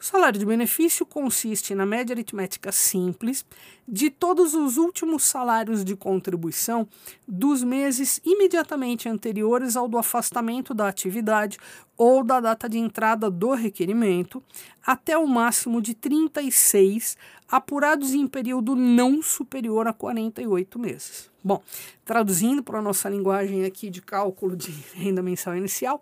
o 0.00 0.04
salário 0.04 0.38
de 0.38 0.46
benefício 0.46 1.04
consiste 1.04 1.74
na 1.74 1.84
média 1.84 2.14
aritmética 2.14 2.70
simples 2.70 3.44
de 3.86 4.10
todos 4.10 4.54
os 4.54 4.76
últimos 4.76 5.24
salários 5.24 5.84
de 5.84 5.96
contribuição 5.96 6.86
dos 7.26 7.64
meses 7.64 8.20
imediatamente 8.24 9.08
anteriores 9.08 9.74
ao 9.76 9.88
do 9.88 9.98
afastamento 9.98 10.72
da 10.72 10.86
atividade 10.86 11.58
ou 11.96 12.22
da 12.22 12.38
data 12.38 12.68
de 12.68 12.78
entrada 12.78 13.28
do 13.28 13.54
requerimento, 13.54 14.40
até 14.86 15.18
o 15.18 15.26
máximo 15.26 15.82
de 15.82 15.94
36, 15.94 17.16
apurados 17.48 18.14
em 18.14 18.28
período 18.28 18.76
não 18.76 19.20
superior 19.20 19.88
a 19.88 19.92
48 19.92 20.78
meses. 20.78 21.28
Bom, 21.42 21.60
traduzindo 22.04 22.62
para 22.62 22.78
a 22.78 22.82
nossa 22.82 23.08
linguagem 23.08 23.64
aqui 23.64 23.90
de 23.90 24.00
cálculo 24.00 24.54
de 24.54 24.70
renda 24.94 25.22
mensal 25.22 25.56
inicial, 25.56 26.00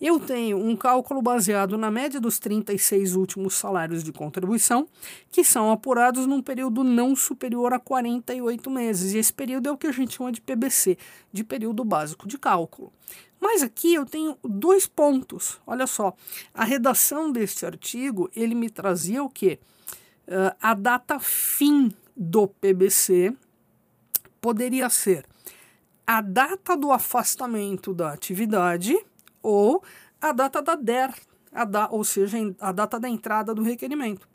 eu 0.00 0.20
tenho 0.20 0.58
um 0.58 0.76
cálculo 0.76 1.22
baseado 1.22 1.78
na 1.78 1.90
média 1.90 2.20
dos 2.20 2.38
36 2.38 3.16
últimos 3.16 3.54
salários 3.54 4.04
de 4.04 4.12
contribuição, 4.12 4.86
que 5.30 5.42
são 5.42 5.70
apurados 5.70 6.26
num 6.26 6.42
período 6.42 6.84
não 6.84 7.16
superior 7.16 7.72
a 7.72 7.78
48 7.78 8.70
meses. 8.70 9.14
E 9.14 9.18
esse 9.18 9.32
período 9.32 9.68
é 9.68 9.72
o 9.72 9.76
que 9.76 9.86
a 9.86 9.92
gente 9.92 10.16
chama 10.16 10.30
de 10.30 10.40
PBC, 10.40 10.98
de 11.32 11.42
período 11.42 11.82
básico 11.82 12.28
de 12.28 12.38
cálculo. 12.38 12.92
Mas 13.40 13.62
aqui 13.62 13.94
eu 13.94 14.04
tenho 14.04 14.36
dois 14.44 14.86
pontos. 14.86 15.60
Olha 15.66 15.86
só, 15.86 16.14
a 16.52 16.64
redação 16.64 17.32
deste 17.32 17.64
artigo, 17.64 18.30
ele 18.36 18.54
me 18.54 18.68
trazia 18.68 19.22
o 19.22 19.30
quê? 19.30 19.58
Uh, 20.26 20.54
a 20.60 20.74
data 20.74 21.18
fim 21.18 21.92
do 22.14 22.48
PBC 22.48 23.34
poderia 24.40 24.90
ser 24.90 25.24
a 26.06 26.20
data 26.20 26.76
do 26.76 26.92
afastamento 26.92 27.92
da 27.92 28.12
atividade 28.12 28.96
ou 29.46 29.80
a 30.20 30.32
data 30.32 30.60
da 30.60 30.74
DER, 30.74 31.14
a 31.52 31.64
da, 31.64 31.88
ou 31.88 32.02
seja, 32.02 32.36
a 32.58 32.72
data 32.72 32.98
da 32.98 33.08
entrada 33.08 33.54
do 33.54 33.62
requerimento. 33.62 34.28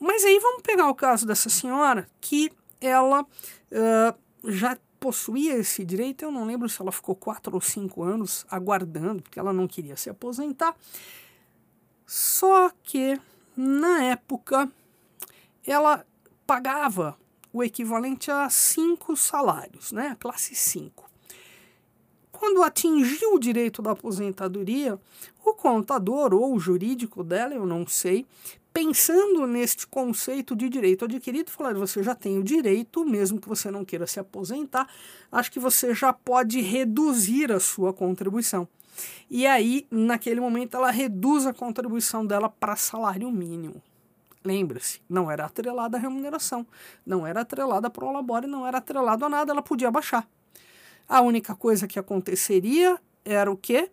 Mas 0.00 0.24
aí 0.24 0.40
vamos 0.40 0.62
pegar 0.62 0.88
o 0.90 0.94
caso 0.94 1.24
dessa 1.24 1.48
senhora 1.48 2.08
que 2.20 2.50
ela 2.80 3.22
uh, 3.22 4.50
já 4.50 4.76
possuía 4.98 5.54
esse 5.54 5.84
direito, 5.84 6.24
eu 6.24 6.32
não 6.32 6.44
lembro 6.44 6.68
se 6.68 6.82
ela 6.82 6.90
ficou 6.90 7.14
quatro 7.14 7.54
ou 7.54 7.60
cinco 7.60 8.02
anos 8.02 8.44
aguardando, 8.50 9.22
porque 9.22 9.38
ela 9.38 9.52
não 9.52 9.68
queria 9.68 9.96
se 9.96 10.10
aposentar. 10.10 10.74
Só 12.04 12.70
que, 12.82 13.20
na 13.56 14.02
época, 14.02 14.68
ela 15.64 16.04
pagava 16.44 17.16
o 17.52 17.62
equivalente 17.62 18.30
a 18.32 18.50
cinco 18.50 19.16
salários, 19.16 19.92
né? 19.92 20.16
Classe 20.18 20.56
5. 20.56 21.03
Quando 22.36 22.64
atingiu 22.64 23.34
o 23.34 23.38
direito 23.38 23.80
da 23.80 23.92
aposentadoria, 23.92 24.98
o 25.44 25.54
contador 25.54 26.34
ou 26.34 26.52
o 26.52 26.58
jurídico 26.58 27.22
dela, 27.22 27.54
eu 27.54 27.64
não 27.64 27.86
sei, 27.86 28.26
pensando 28.72 29.46
neste 29.46 29.86
conceito 29.86 30.56
de 30.56 30.68
direito 30.68 31.04
adquirido, 31.04 31.50
falou: 31.50 31.74
você 31.76 32.02
já 32.02 32.12
tem 32.12 32.36
o 32.36 32.42
direito, 32.42 33.04
mesmo 33.04 33.40
que 33.40 33.48
você 33.48 33.70
não 33.70 33.84
queira 33.84 34.04
se 34.04 34.18
aposentar, 34.18 34.88
acho 35.30 35.52
que 35.52 35.60
você 35.60 35.94
já 35.94 36.12
pode 36.12 36.60
reduzir 36.60 37.52
a 37.52 37.60
sua 37.60 37.92
contribuição. 37.92 38.66
E 39.30 39.46
aí, 39.46 39.86
naquele 39.88 40.40
momento, 40.40 40.76
ela 40.76 40.90
reduz 40.90 41.46
a 41.46 41.54
contribuição 41.54 42.26
dela 42.26 42.48
para 42.48 42.74
salário 42.74 43.30
mínimo. 43.30 43.80
Lembre-se, 44.44 45.00
não 45.08 45.30
era 45.30 45.46
atrelada 45.46 45.96
à 45.96 46.00
remuneração, 46.00 46.66
não 47.06 47.24
era 47.24 47.42
atrelada 47.42 47.88
para 47.88 48.04
o 48.04 48.12
labore, 48.12 48.48
não 48.48 48.66
era 48.66 48.78
atrelado 48.78 49.24
a 49.24 49.28
nada, 49.28 49.52
ela 49.52 49.62
podia 49.62 49.90
baixar. 49.90 50.28
A 51.08 51.20
única 51.20 51.54
coisa 51.54 51.86
que 51.86 51.98
aconteceria 51.98 52.98
era 53.24 53.50
o 53.50 53.56
quê? 53.56 53.90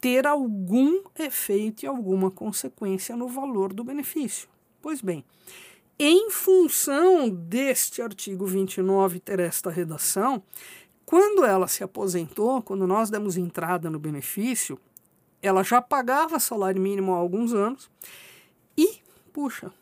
Ter 0.00 0.26
algum 0.26 1.02
efeito 1.18 1.84
e 1.84 1.86
alguma 1.86 2.30
consequência 2.30 3.16
no 3.16 3.28
valor 3.28 3.72
do 3.72 3.84
benefício. 3.84 4.48
Pois 4.80 5.00
bem, 5.00 5.24
em 5.98 6.30
função 6.30 7.28
deste 7.28 8.00
artigo 8.00 8.46
29 8.46 9.18
ter 9.20 9.40
esta 9.40 9.70
redação, 9.70 10.42
quando 11.04 11.44
ela 11.44 11.66
se 11.66 11.82
aposentou, 11.82 12.62
quando 12.62 12.86
nós 12.86 13.10
demos 13.10 13.36
entrada 13.36 13.90
no 13.90 13.98
benefício, 13.98 14.78
ela 15.42 15.62
já 15.62 15.80
pagava 15.82 16.38
salário 16.38 16.80
mínimo 16.80 17.12
há 17.12 17.16
alguns 17.16 17.52
anos 17.52 17.90
e 18.76 19.00
puxa, 19.32 19.72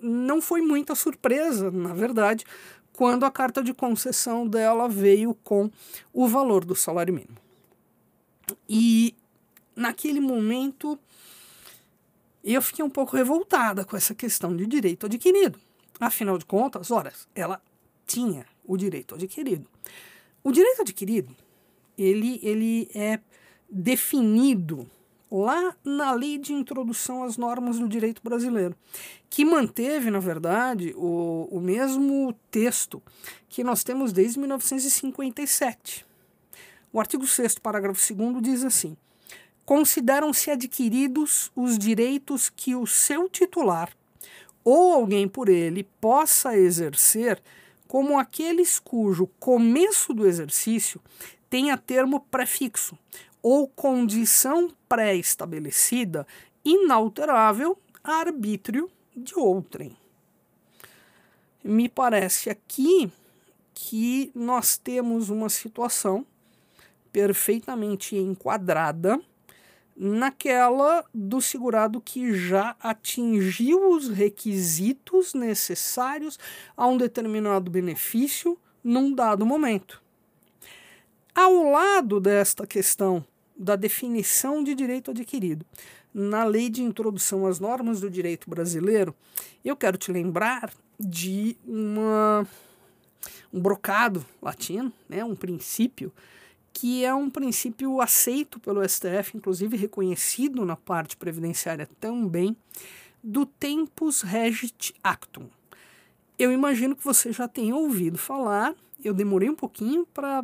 não 0.00 0.40
foi 0.40 0.62
muita 0.62 0.94
surpresa, 0.94 1.70
na 1.70 1.92
verdade, 1.92 2.44
quando 3.00 3.24
a 3.24 3.30
carta 3.30 3.64
de 3.64 3.72
concessão 3.72 4.46
dela 4.46 4.86
veio 4.86 5.34
com 5.42 5.70
o 6.12 6.28
valor 6.28 6.66
do 6.66 6.76
salário 6.76 7.14
mínimo. 7.14 7.38
E 8.68 9.14
naquele 9.74 10.20
momento 10.20 10.98
eu 12.44 12.60
fiquei 12.60 12.84
um 12.84 12.90
pouco 12.90 13.16
revoltada 13.16 13.86
com 13.86 13.96
essa 13.96 14.14
questão 14.14 14.54
de 14.54 14.66
direito 14.66 15.06
adquirido. 15.06 15.58
Afinal 15.98 16.36
de 16.36 16.44
contas, 16.44 16.90
ora, 16.90 17.10
ela 17.34 17.62
tinha 18.06 18.44
o 18.66 18.76
direito 18.76 19.14
adquirido. 19.14 19.66
O 20.44 20.52
direito 20.52 20.82
adquirido, 20.82 21.34
ele, 21.96 22.38
ele 22.42 22.90
é 22.94 23.18
definido 23.70 24.86
lá 25.30 25.76
na 25.84 26.12
lei 26.12 26.38
de 26.38 26.52
introdução 26.52 27.22
às 27.22 27.36
normas 27.36 27.78
do 27.78 27.88
direito 27.88 28.20
brasileiro, 28.22 28.74
que 29.28 29.44
manteve, 29.44 30.10
na 30.10 30.18
verdade, 30.18 30.92
o, 30.96 31.48
o 31.50 31.60
mesmo 31.60 32.34
texto 32.50 33.02
que 33.48 33.62
nós 33.62 33.84
temos 33.84 34.12
desde 34.12 34.38
1957. 34.38 36.04
O 36.92 36.98
artigo 36.98 37.26
6 37.26 37.58
parágrafo 37.58 38.14
2 38.14 38.42
diz 38.42 38.64
assim: 38.64 38.96
Consideram-se 39.64 40.50
adquiridos 40.50 41.52
os 41.54 41.78
direitos 41.78 42.48
que 42.48 42.74
o 42.74 42.86
seu 42.86 43.28
titular 43.28 43.90
ou 44.64 44.92
alguém 44.92 45.28
por 45.28 45.48
ele 45.48 45.84
possa 46.00 46.56
exercer 46.56 47.40
como 47.86 48.18
aqueles 48.18 48.78
cujo 48.78 49.28
começo 49.38 50.12
do 50.12 50.26
exercício 50.26 51.00
tenha 51.48 51.76
termo 51.76 52.20
prefixo 52.20 52.96
ou 53.42 53.68
condição 53.68 54.70
pré-estabelecida 54.88 56.26
inalterável 56.64 57.78
a 58.02 58.14
arbítrio 58.14 58.90
de 59.16 59.38
outrem. 59.38 59.96
Me 61.62 61.88
parece 61.88 62.48
aqui 62.48 63.10
que 63.74 64.30
nós 64.34 64.76
temos 64.76 65.30
uma 65.30 65.48
situação 65.48 66.24
perfeitamente 67.12 68.16
enquadrada 68.16 69.20
naquela 69.96 71.04
do 71.12 71.42
segurado 71.42 72.00
que 72.00 72.32
já 72.32 72.74
atingiu 72.80 73.90
os 73.90 74.08
requisitos 74.08 75.34
necessários 75.34 76.38
a 76.74 76.86
um 76.86 76.96
determinado 76.96 77.70
benefício 77.70 78.58
num 78.82 79.14
dado 79.14 79.44
momento. 79.44 80.02
Ao 81.34 81.70
lado 81.70 82.18
desta 82.18 82.66
questão 82.66 83.24
da 83.60 83.76
definição 83.76 84.64
de 84.64 84.74
direito 84.74 85.10
adquirido 85.10 85.66
na 86.14 86.44
lei 86.44 86.68
de 86.68 86.82
introdução 86.82 87.46
às 87.46 87.60
normas 87.60 88.00
do 88.00 88.10
direito 88.10 88.48
brasileiro, 88.48 89.14
eu 89.64 89.76
quero 89.76 89.96
te 89.96 90.10
lembrar 90.10 90.72
de 90.98 91.56
uma, 91.64 92.46
um 93.52 93.60
brocado 93.60 94.24
latino, 94.42 94.92
né, 95.08 95.22
um 95.24 95.36
princípio 95.36 96.12
que 96.72 97.04
é 97.04 97.14
um 97.14 97.28
princípio 97.28 98.00
aceito 98.00 98.58
pelo 98.60 98.86
STF, 98.88 99.36
inclusive 99.36 99.76
reconhecido 99.76 100.64
na 100.64 100.76
parte 100.76 101.16
previdenciária 101.16 101.88
também, 102.00 102.56
do 103.22 103.44
tempus 103.44 104.22
regit 104.22 104.94
actum. 105.02 105.46
Eu 106.38 106.52
imagino 106.52 106.96
que 106.96 107.04
você 107.04 107.32
já 107.32 107.46
tenha 107.46 107.74
ouvido 107.74 108.16
falar, 108.16 108.74
eu 109.04 109.12
demorei 109.12 109.50
um 109.50 109.54
pouquinho 109.54 110.06
para 110.06 110.42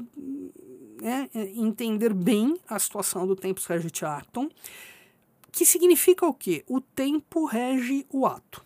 né, 1.00 1.28
entender 1.34 2.12
bem 2.12 2.58
a 2.68 2.78
situação 2.78 3.26
do 3.26 3.36
tempus 3.36 3.66
regit 3.66 4.04
actum, 4.04 4.48
que 5.52 5.64
significa 5.64 6.26
o 6.26 6.34
quê? 6.34 6.64
O 6.66 6.80
tempo 6.80 7.46
rege 7.46 8.06
o 8.10 8.26
ato. 8.26 8.64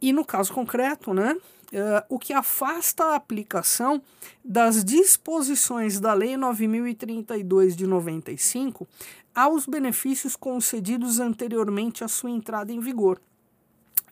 E 0.00 0.12
no 0.12 0.24
caso 0.24 0.52
concreto, 0.52 1.14
né, 1.14 1.36
uh, 1.72 2.04
o 2.08 2.18
que 2.18 2.32
afasta 2.32 3.04
a 3.04 3.16
aplicação 3.16 4.02
das 4.44 4.84
disposições 4.84 5.98
da 5.98 6.12
Lei 6.12 6.36
9032 6.36 7.76
de 7.76 7.86
95 7.86 8.86
aos 9.34 9.66
benefícios 9.66 10.36
concedidos 10.36 11.18
anteriormente 11.18 12.04
à 12.04 12.08
sua 12.08 12.30
entrada 12.30 12.72
em 12.72 12.80
vigor. 12.80 13.20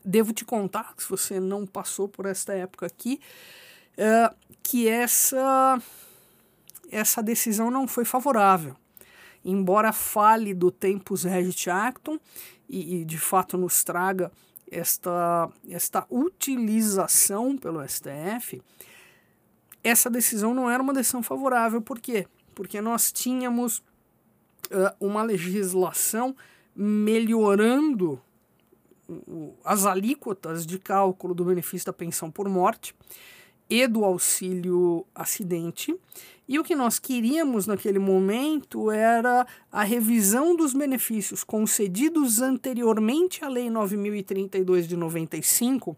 Devo 0.03 0.33
te 0.33 0.45
contar, 0.45 0.95
se 0.97 1.09
você 1.09 1.39
não 1.39 1.67
passou 1.67 2.09
por 2.09 2.25
esta 2.25 2.55
época 2.55 2.87
aqui, 2.87 3.21
uh, 3.99 4.35
que 4.63 4.89
essa 4.89 5.81
essa 6.91 7.23
decisão 7.23 7.71
não 7.71 7.87
foi 7.87 8.05
favorável. 8.05 8.75
Embora 9.45 9.93
fale 9.93 10.53
do 10.53 10.71
tempus 10.71 11.23
regit 11.23 11.71
actum 11.71 12.19
e, 12.69 12.97
e 12.97 13.05
de 13.05 13.17
fato 13.17 13.57
nos 13.57 13.85
traga 13.85 14.31
esta, 14.71 15.51
esta 15.69 16.07
utilização 16.11 17.57
pelo 17.57 17.87
STF, 17.87 18.63
essa 19.83 20.11
decisão 20.11 20.55
não 20.55 20.71
era 20.71 20.83
uma 20.83 20.93
decisão 20.93 21.23
favorável. 21.23 21.81
Por 21.81 21.99
quê? 21.99 22.27
Porque 22.55 22.81
nós 22.81 23.11
tínhamos 23.11 23.79
uh, 24.71 24.95
uma 25.01 25.23
legislação 25.23 26.37
melhorando 26.75 28.21
as 29.65 29.87
alíquotas 29.87 30.65
de 30.65 30.79
cálculo 30.79 31.35
do 31.35 31.45
benefício 31.45 31.87
da 31.87 31.93
pensão 31.93 32.31
por 32.31 32.49
morte 32.49 32.95
e 33.71 33.87
do 33.87 34.05
auxílio 34.05 35.07
acidente. 35.15 35.97
E 36.49 36.59
o 36.59 36.65
que 36.65 36.75
nós 36.75 36.99
queríamos 36.99 37.69
naquele 37.69 38.01
momento 38.01 38.91
era 38.91 39.47
a 39.71 39.85
revisão 39.85 40.57
dos 40.57 40.75
benefícios 40.75 41.45
concedidos 41.45 42.41
anteriormente 42.41 43.45
à 43.45 43.49
Lei 43.49 43.71
9032 43.71 44.89
de 44.89 44.97
95 44.97 45.97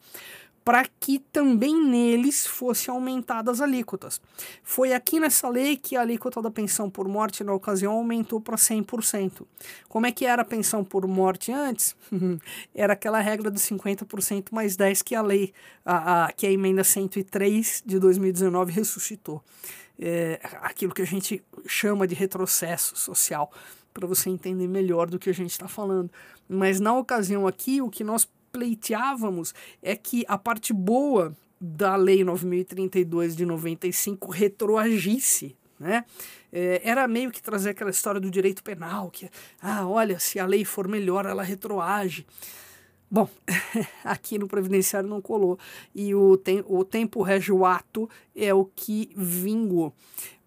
para 0.65 0.87
que 1.01 1.19
também 1.19 1.75
neles 1.85 2.47
fossem 2.47 2.93
aumentadas 2.93 3.61
as 3.61 3.61
alíquotas. 3.61 4.21
Foi 4.63 4.93
aqui 4.93 5.19
nessa 5.19 5.49
lei 5.49 5.77
que 5.77 5.97
a 5.97 6.01
alíquota 6.01 6.41
da 6.41 6.51
pensão 6.51 6.89
por 6.89 7.09
morte 7.09 7.43
na 7.43 7.53
ocasião 7.53 7.93
aumentou 7.93 8.41
para 8.41 8.57
100%. 8.57 9.45
Como 9.89 10.07
é 10.07 10.13
que 10.13 10.25
era 10.25 10.43
a 10.43 10.45
pensão 10.45 10.85
por 10.85 11.07
morte 11.07 11.53
antes? 11.53 11.97
era 12.75 12.93
aquela 12.93 13.21
regra 13.21 13.51
dos 13.51 13.63
50% 13.63 14.47
mais 14.53 14.77
10 14.77 15.03
que 15.03 15.15
a 15.15 15.23
lei, 15.23 15.53
a, 15.85 16.27
a, 16.27 16.33
que 16.33 16.47
a 16.47 16.51
emenda 16.51 16.85
103 16.85 17.83
de 17.85 17.99
2019 17.99 18.73
ressuscitou. 18.73 19.43
É, 19.99 20.41
aquilo 20.63 20.95
que 20.95 21.03
a 21.03 21.07
gente 21.07 21.45
chama 21.67 22.07
de 22.07 22.15
retrocesso 22.15 22.97
social, 22.97 23.53
para 23.93 24.07
você 24.07 24.31
entender 24.31 24.67
melhor 24.67 25.09
do 25.09 25.19
que 25.19 25.29
a 25.29 25.35
gente 25.35 25.51
está 25.51 25.69
falando. 25.69 26.11
Mas 26.49 26.81
na 26.81 26.97
ocasião 26.97 27.47
aqui, 27.47 27.81
o 27.83 27.91
que 27.91 28.03
nós 28.03 28.27
pleiteávamos 28.53 29.55
é 29.83 29.97
que 29.97 30.25
a 30.29 30.37
parte 30.37 30.73
boa 30.73 31.35
da 31.61 31.97
Lei 31.97 32.23
9032 32.23 33.35
de 33.35 33.47
95 33.47 34.31
retroagisse, 34.31 35.57
né? 35.81 36.05
É, 36.53 36.83
era 36.85 37.09
meio 37.09 37.31
que 37.31 37.43
trazer 37.43 37.71
aquela 37.71 37.91
história 37.91 38.21
do 38.21 38.31
direito 38.31 38.63
penal, 38.63 39.11
que, 39.11 39.31
ah, 39.61 39.89
olha, 39.89 40.19
se 40.19 40.39
a 40.39 40.45
lei 40.45 40.65
for 40.65 40.87
melhor, 40.87 41.25
ela 41.25 41.43
retroage. 41.43 42.27
Bom, 43.11 43.29
aqui 44.05 44.39
no 44.39 44.49
Previdenciário 44.49 45.09
não 45.09 45.21
colou. 45.21 45.59
E 45.95 46.15
o, 46.15 46.37
tem, 46.37 46.65
o 46.67 46.83
tempo 46.83 47.21
régio 47.23 47.65
ato 47.65 48.09
é 48.35 48.55
o 48.55 48.65
que 48.65 49.11
vingou. 49.15 49.95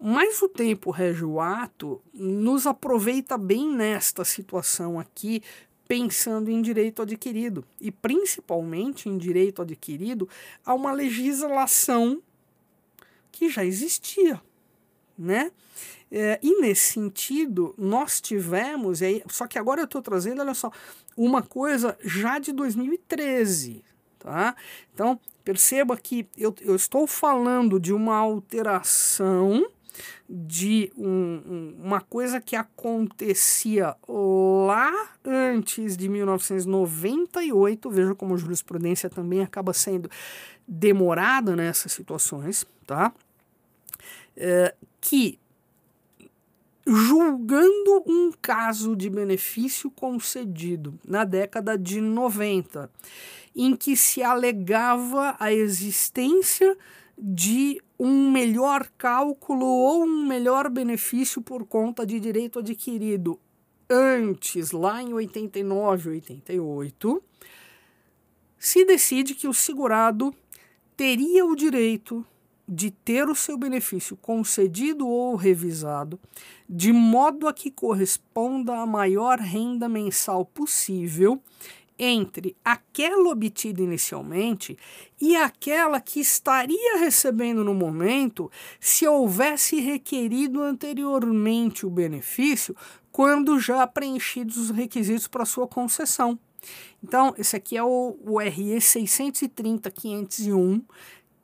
Mas 0.00 0.42
o 0.42 0.48
tempo 0.48 0.90
régio 0.90 1.38
ato 1.38 2.02
nos 2.12 2.66
aproveita 2.66 3.38
bem 3.38 3.72
nesta 3.72 4.24
situação 4.24 4.98
aqui, 4.98 5.42
pensando 5.86 6.50
em 6.50 6.60
direito 6.60 7.02
adquirido 7.02 7.64
e 7.80 7.90
principalmente 7.90 9.08
em 9.08 9.16
direito 9.16 9.62
adquirido 9.62 10.28
a 10.64 10.74
uma 10.74 10.92
legislação 10.92 12.20
que 13.30 13.48
já 13.48 13.64
existia, 13.64 14.40
né? 15.18 15.50
É, 16.10 16.38
e 16.42 16.60
nesse 16.60 16.92
sentido, 16.92 17.74
nós 17.76 18.20
tivemos, 18.20 19.02
aí, 19.02 19.22
só 19.28 19.46
que 19.46 19.58
agora 19.58 19.80
eu 19.80 19.84
estou 19.84 20.00
trazendo, 20.00 20.40
olha 20.40 20.54
só, 20.54 20.70
uma 21.16 21.42
coisa 21.42 21.98
já 22.02 22.38
de 22.38 22.52
2013, 22.52 23.84
tá? 24.18 24.54
Então, 24.94 25.18
perceba 25.44 25.96
que 25.96 26.26
eu, 26.36 26.54
eu 26.60 26.76
estou 26.76 27.06
falando 27.06 27.80
de 27.80 27.92
uma 27.92 28.16
alteração 28.16 29.66
de 30.28 30.92
um, 30.96 31.06
um, 31.06 31.76
uma 31.84 32.00
coisa 32.00 32.40
que 32.40 32.56
acontecia 32.56 33.94
lá 34.08 35.10
antes 35.24 35.96
de 35.96 36.08
1998, 36.08 37.90
veja 37.90 38.14
como 38.14 38.34
a 38.34 38.36
jurisprudência 38.36 39.08
também 39.08 39.42
acaba 39.42 39.72
sendo 39.72 40.10
demorada 40.66 41.54
nessas 41.54 41.92
situações, 41.92 42.66
tá? 42.86 43.12
é, 44.36 44.74
que, 45.00 45.38
julgando 46.86 48.04
um 48.06 48.30
caso 48.40 48.94
de 48.94 49.08
benefício 49.08 49.90
concedido 49.90 50.98
na 51.06 51.24
década 51.24 51.78
de 51.78 52.00
90, 52.00 52.90
em 53.54 53.74
que 53.74 53.96
se 53.96 54.22
alegava 54.22 55.34
a 55.40 55.52
existência 55.52 56.76
de 57.18 57.80
um 57.98 58.30
melhor 58.30 58.88
cálculo 58.98 59.66
ou 59.66 60.04
um 60.04 60.26
melhor 60.26 60.68
benefício 60.68 61.40
por 61.40 61.64
conta 61.64 62.04
de 62.04 62.20
direito 62.20 62.58
adquirido. 62.58 63.40
Antes, 63.88 64.72
lá 64.72 65.02
em 65.02 65.14
89, 65.14 66.10
88, 66.10 67.22
se 68.58 68.84
decide 68.84 69.34
que 69.34 69.46
o 69.46 69.54
segurado 69.54 70.34
teria 70.96 71.46
o 71.46 71.54
direito 71.54 72.26
de 72.68 72.90
ter 72.90 73.28
o 73.28 73.34
seu 73.34 73.56
benefício 73.56 74.16
concedido 74.16 75.06
ou 75.06 75.36
revisado, 75.36 76.18
de 76.68 76.92
modo 76.92 77.46
a 77.46 77.54
que 77.54 77.70
corresponda 77.70 78.76
à 78.76 78.84
maior 78.84 79.38
renda 79.38 79.88
mensal 79.88 80.44
possível 80.44 81.40
entre 81.98 82.56
aquela 82.64 83.30
obtida 83.30 83.82
inicialmente 83.82 84.78
e 85.20 85.34
aquela 85.34 86.00
que 86.00 86.20
estaria 86.20 86.98
recebendo 86.98 87.64
no 87.64 87.74
momento 87.74 88.48
se 88.78 89.04
houvesse 89.06 89.80
requerido 89.80 90.62
anteriormente 90.62 91.84
o 91.86 91.90
benefício 91.90 92.76
quando 93.10 93.58
já 93.58 93.84
preenchidos 93.86 94.58
os 94.58 94.68
requisitos 94.70 95.26
para 95.26 95.46
sua 95.46 95.66
concessão. 95.66 96.38
Então, 97.02 97.34
esse 97.38 97.56
aqui 97.56 97.74
é 97.76 97.82
o, 97.82 98.16
o 98.20 98.38
RE 98.38 98.76
630-501, 98.76 100.82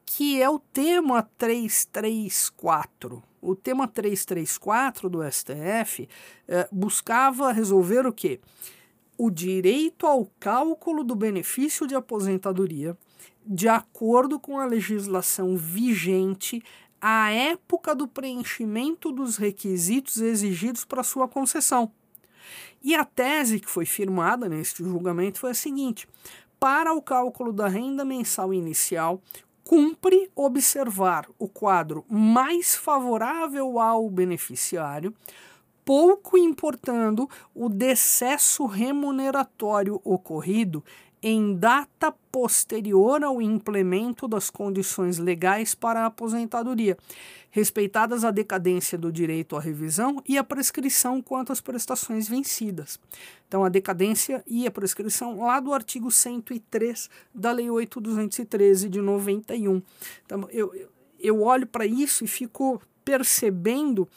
que 0.05 0.43
é 0.43 0.51
o 0.51 0.59
tema 0.59 1.23
334. 1.39 3.23
O 3.41 3.57
tema 3.57 3.89
334 3.89 5.09
do 5.09 5.23
STF 5.31 6.07
eh, 6.47 6.69
buscava 6.71 7.51
resolver 7.53 8.07
o 8.07 8.13
quê? 8.13 8.39
O 9.17 9.31
direito 9.31 10.07
ao 10.07 10.27
cálculo 10.41 11.05
do 11.05 11.15
benefício 11.15 11.87
de 11.87 11.95
aposentadoria 11.95 12.97
de 13.45 13.69
acordo 13.69 14.39
com 14.39 14.59
a 14.59 14.67
legislação 14.67 15.57
vigente 15.57 16.63
à 17.01 17.31
época 17.31 17.95
do 17.95 18.07
preenchimento 18.07 19.11
dos 19.11 19.37
requisitos 19.37 20.19
exigidos 20.19 20.85
para 20.85 21.03
sua 21.03 21.27
concessão. 21.27 21.91
E 22.83 22.95
a 22.95 23.05
tese 23.05 23.61
que 23.61 23.71
foi 23.71 23.85
firmada 23.85 24.49
neste 24.49 24.83
julgamento 24.83 25.41
foi 25.41 25.51
a 25.51 25.55
seguinte: 25.55 26.09
para 26.59 26.93
o 26.93 27.03
cálculo 27.03 27.53
da 27.53 27.69
renda 27.69 28.05
mensal 28.05 28.55
inicial, 28.55 29.21
cumpre 29.65 30.31
observar 30.35 31.29
o 31.39 31.49
quadro 31.49 32.05
mais 32.09 32.77
favorável 32.77 33.79
ao 33.79 34.09
beneficiário 34.11 35.15
pouco 35.85 36.39
importando 36.39 37.29
o 37.55 37.69
decesso 37.69 38.67
remuneratório 38.67 40.01
ocorrido 40.05 40.83
em 41.23 41.55
data 41.55 42.13
posterior 42.33 43.23
ao 43.23 43.41
implemento 43.41 44.27
das 44.27 44.51
condições 44.51 45.19
legais 45.19 45.73
para 45.73 46.01
a 46.01 46.07
aposentadoria, 46.07 46.99
respeitadas 47.49 48.25
a 48.25 48.33
decadência 48.33 48.99
do 48.99 49.13
direito 49.13 49.55
à 49.55 49.61
revisão 49.61 50.21
e 50.27 50.37
a 50.37 50.43
prescrição 50.43 51.23
quanto 51.23 51.53
às 51.53 51.61
prestações 51.61 52.29
vencidas. 52.29 52.99
Então, 53.47 53.63
a 53.63 53.69
decadência 53.69 54.43
e 54.49 54.67
a 54.67 54.71
prescrição 54.71 55.39
lá 55.39 55.61
do 55.61 55.73
artigo 55.73 56.11
103 56.11 57.09
da 57.33 57.53
Lei 57.53 57.67
8.213 57.67 58.89
de 58.89 59.01
91. 59.01 59.81
Então, 60.27 60.49
eu, 60.51 60.75
eu 61.21 61.41
olho 61.43 61.69
para 61.69 61.87
isso 61.87 62.25
e 62.25 62.27
fico 62.27 62.83
percebendo 63.05 64.09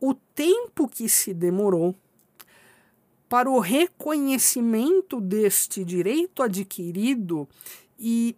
o 0.00 0.14
tempo 0.14 0.88
que 0.88 1.08
se 1.08 1.32
demorou 1.32 1.94
para 3.28 3.50
o 3.50 3.58
reconhecimento 3.58 5.20
deste 5.20 5.84
direito 5.84 6.42
adquirido 6.42 7.48
e 7.98 8.36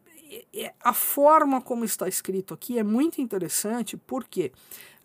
a 0.82 0.92
forma 0.92 1.60
como 1.60 1.84
está 1.84 2.06
escrito 2.08 2.52
aqui 2.52 2.78
é 2.78 2.82
muito 2.82 3.20
interessante 3.20 3.96
porque 3.96 4.52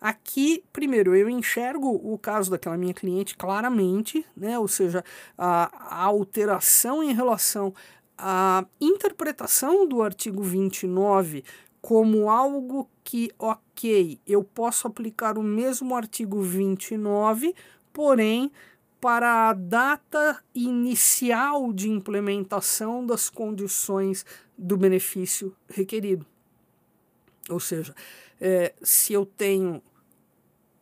aqui, 0.00 0.62
primeiro, 0.72 1.14
eu 1.14 1.28
enxergo 1.28 1.88
o 1.88 2.18
caso 2.18 2.50
daquela 2.50 2.76
minha 2.76 2.92
cliente 2.92 3.36
claramente, 3.36 4.24
né? 4.36 4.58
ou 4.58 4.68
seja, 4.68 5.02
a, 5.36 5.96
a 5.96 6.04
alteração 6.04 7.02
em 7.02 7.14
relação 7.14 7.74
à 8.16 8.64
interpretação 8.80 9.88
do 9.88 10.02
artigo 10.02 10.42
29 10.42 11.42
como 11.84 12.30
algo 12.30 12.88
que, 13.04 13.30
ok, 13.38 14.18
eu 14.26 14.42
posso 14.42 14.86
aplicar 14.86 15.36
o 15.36 15.42
mesmo 15.42 15.94
artigo 15.94 16.40
29, 16.40 17.54
porém, 17.92 18.50
para 18.98 19.50
a 19.50 19.52
data 19.52 20.42
inicial 20.54 21.74
de 21.74 21.90
implementação 21.90 23.04
das 23.04 23.28
condições 23.28 24.24
do 24.56 24.78
benefício 24.78 25.54
requerido. 25.68 26.24
Ou 27.50 27.60
seja, 27.60 27.94
é, 28.40 28.72
se 28.82 29.12
eu 29.12 29.26
tenho 29.26 29.82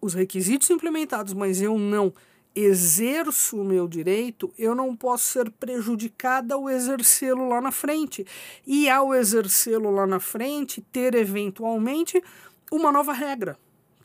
os 0.00 0.14
requisitos 0.14 0.70
implementados, 0.70 1.34
mas 1.34 1.60
eu 1.60 1.76
não 1.80 2.14
exerço 2.54 3.60
o 3.60 3.64
meu 3.64 3.88
direito, 3.88 4.52
eu 4.58 4.74
não 4.74 4.94
posso 4.94 5.24
ser 5.24 5.50
prejudicada 5.50 6.54
ao 6.54 6.68
exercê-lo 6.68 7.48
lá 7.48 7.60
na 7.60 7.72
frente. 7.72 8.26
E 8.66 8.88
ao 8.88 9.14
exercê-lo 9.14 9.90
lá 9.90 10.06
na 10.06 10.20
frente, 10.20 10.80
ter 10.92 11.14
eventualmente 11.14 12.22
uma 12.70 12.92
nova 12.92 13.12
regra, 13.12 13.58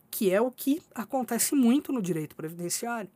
que 0.09 0.31
é 0.31 0.41
o 0.41 0.51
que 0.51 0.81
acontece 0.95 1.55
muito 1.55 1.91
no 1.91 2.01
direito 2.01 2.35
previdenciário. 2.35 3.09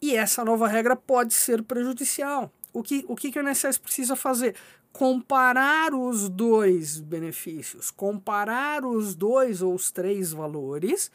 E 0.00 0.16
essa 0.16 0.44
nova 0.44 0.66
regra 0.66 0.96
pode 0.96 1.32
ser 1.32 1.62
prejudicial. 1.62 2.52
O 2.72 2.82
que 2.82 3.04
o, 3.06 3.14
que, 3.14 3.30
que 3.30 3.38
o 3.38 3.48
INSS 3.48 3.78
precisa 3.78 4.16
fazer? 4.16 4.56
Comparar 4.92 5.94
os 5.94 6.28
dois 6.28 6.98
benefícios, 6.98 7.90
comparar 7.90 8.84
os 8.84 9.14
dois 9.14 9.62
ou 9.62 9.74
os 9.74 9.90
três 9.90 10.32
valores 10.32 11.10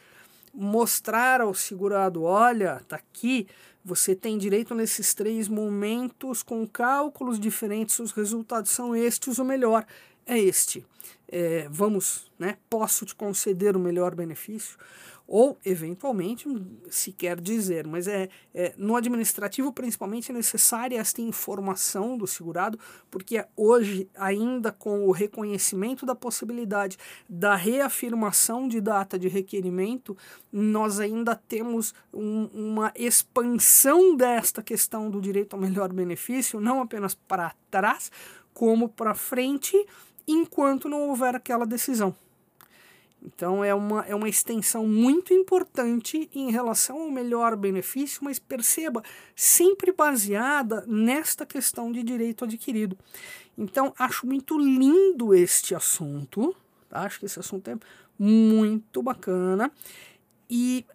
mostrar 0.58 1.40
ao 1.40 1.54
segurado: 1.54 2.24
olha, 2.24 2.82
tá 2.88 2.96
aqui, 2.96 3.46
você 3.84 4.14
tem 4.14 4.36
direito 4.36 4.74
nesses 4.74 5.14
três 5.14 5.48
momentos 5.48 6.42
com 6.42 6.66
cálculos 6.66 7.38
diferentes, 7.38 7.98
os 8.00 8.10
resultados 8.10 8.72
são 8.72 8.94
estes, 8.94 9.38
o 9.38 9.44
melhor 9.44 9.86
é 10.26 10.38
este. 10.38 10.84
É, 11.30 11.68
vamos, 11.70 12.30
né? 12.38 12.56
Posso 12.68 13.06
te 13.06 13.14
conceder 13.14 13.76
o 13.76 13.80
melhor 13.80 14.14
benefício? 14.14 14.76
Ou 15.28 15.58
eventualmente 15.62 16.48
se 16.88 17.12
quer 17.12 17.38
dizer, 17.38 17.86
mas 17.86 18.08
é, 18.08 18.30
é, 18.54 18.72
no 18.78 18.96
administrativo 18.96 19.70
principalmente 19.70 20.32
é 20.32 20.34
necessária 20.34 20.98
esta 20.98 21.20
informação 21.20 22.16
do 22.16 22.26
segurado, 22.26 22.78
porque 23.10 23.44
hoje 23.54 24.08
ainda 24.16 24.72
com 24.72 25.06
o 25.06 25.12
reconhecimento 25.12 26.06
da 26.06 26.14
possibilidade 26.14 26.96
da 27.28 27.54
reafirmação 27.54 28.66
de 28.66 28.80
data 28.80 29.18
de 29.18 29.28
requerimento, 29.28 30.16
nós 30.50 30.98
ainda 30.98 31.36
temos 31.36 31.92
um, 32.10 32.46
uma 32.46 32.90
expansão 32.96 34.16
desta 34.16 34.62
questão 34.62 35.10
do 35.10 35.20
direito 35.20 35.54
ao 35.54 35.60
melhor 35.60 35.92
benefício, 35.92 36.58
não 36.58 36.80
apenas 36.80 37.14
para 37.14 37.54
trás, 37.70 38.10
como 38.54 38.88
para 38.88 39.14
frente, 39.14 39.76
enquanto 40.26 40.88
não 40.88 41.08
houver 41.10 41.34
aquela 41.34 41.66
decisão. 41.66 42.16
Então 43.22 43.64
é 43.64 43.74
uma, 43.74 44.04
é 44.06 44.14
uma 44.14 44.28
extensão 44.28 44.86
muito 44.86 45.32
importante 45.34 46.30
em 46.34 46.50
relação 46.50 47.02
ao 47.02 47.10
melhor 47.10 47.56
benefício, 47.56 48.22
mas 48.22 48.38
perceba, 48.38 49.02
sempre 49.34 49.92
baseada 49.92 50.84
nesta 50.86 51.44
questão 51.44 51.90
de 51.90 52.02
direito 52.02 52.44
adquirido. 52.44 52.96
Então 53.56 53.92
acho 53.98 54.26
muito 54.26 54.56
lindo 54.58 55.34
este 55.34 55.74
assunto, 55.74 56.54
tá? 56.88 57.00
acho 57.00 57.18
que 57.18 57.26
esse 57.26 57.40
assunto 57.40 57.68
é 57.68 57.76
muito 58.18 59.02
bacana. 59.02 59.70
E 60.48 60.86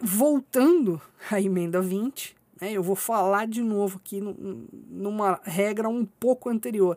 voltando 0.00 1.00
à 1.30 1.40
emenda 1.40 1.80
20, 1.80 2.36
né, 2.60 2.72
eu 2.72 2.82
vou 2.82 2.96
falar 2.96 3.46
de 3.46 3.62
novo 3.62 4.00
aqui 4.02 4.20
numa 4.20 5.40
regra 5.44 5.88
um 5.88 6.04
pouco 6.04 6.48
anterior. 6.48 6.96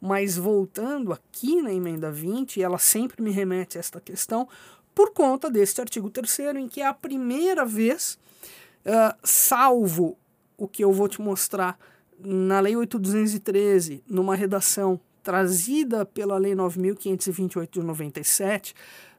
Mas 0.00 0.36
voltando 0.36 1.12
aqui 1.12 1.60
na 1.60 1.72
emenda 1.72 2.10
20, 2.10 2.62
ela 2.62 2.78
sempre 2.78 3.22
me 3.22 3.30
remete 3.30 3.76
a 3.76 3.80
esta 3.80 4.00
questão 4.00 4.48
por 4.94 5.12
conta 5.12 5.50
deste 5.50 5.80
artigo 5.80 6.10
3 6.10 6.56
em 6.56 6.68
que 6.68 6.80
é 6.80 6.86
a 6.86 6.94
primeira 6.94 7.64
vez, 7.64 8.18
uh, 8.84 9.16
salvo 9.22 10.16
o 10.56 10.66
que 10.66 10.82
eu 10.84 10.92
vou 10.92 11.08
te 11.08 11.20
mostrar 11.20 11.78
na 12.18 12.60
Lei 12.60 12.74
8.213, 12.74 14.02
numa 14.06 14.34
redação 14.34 15.00
trazida 15.22 16.04
pela 16.04 16.38
Lei 16.38 16.54
9.528 16.54 17.68
de 17.70 17.82
97, 17.82 18.74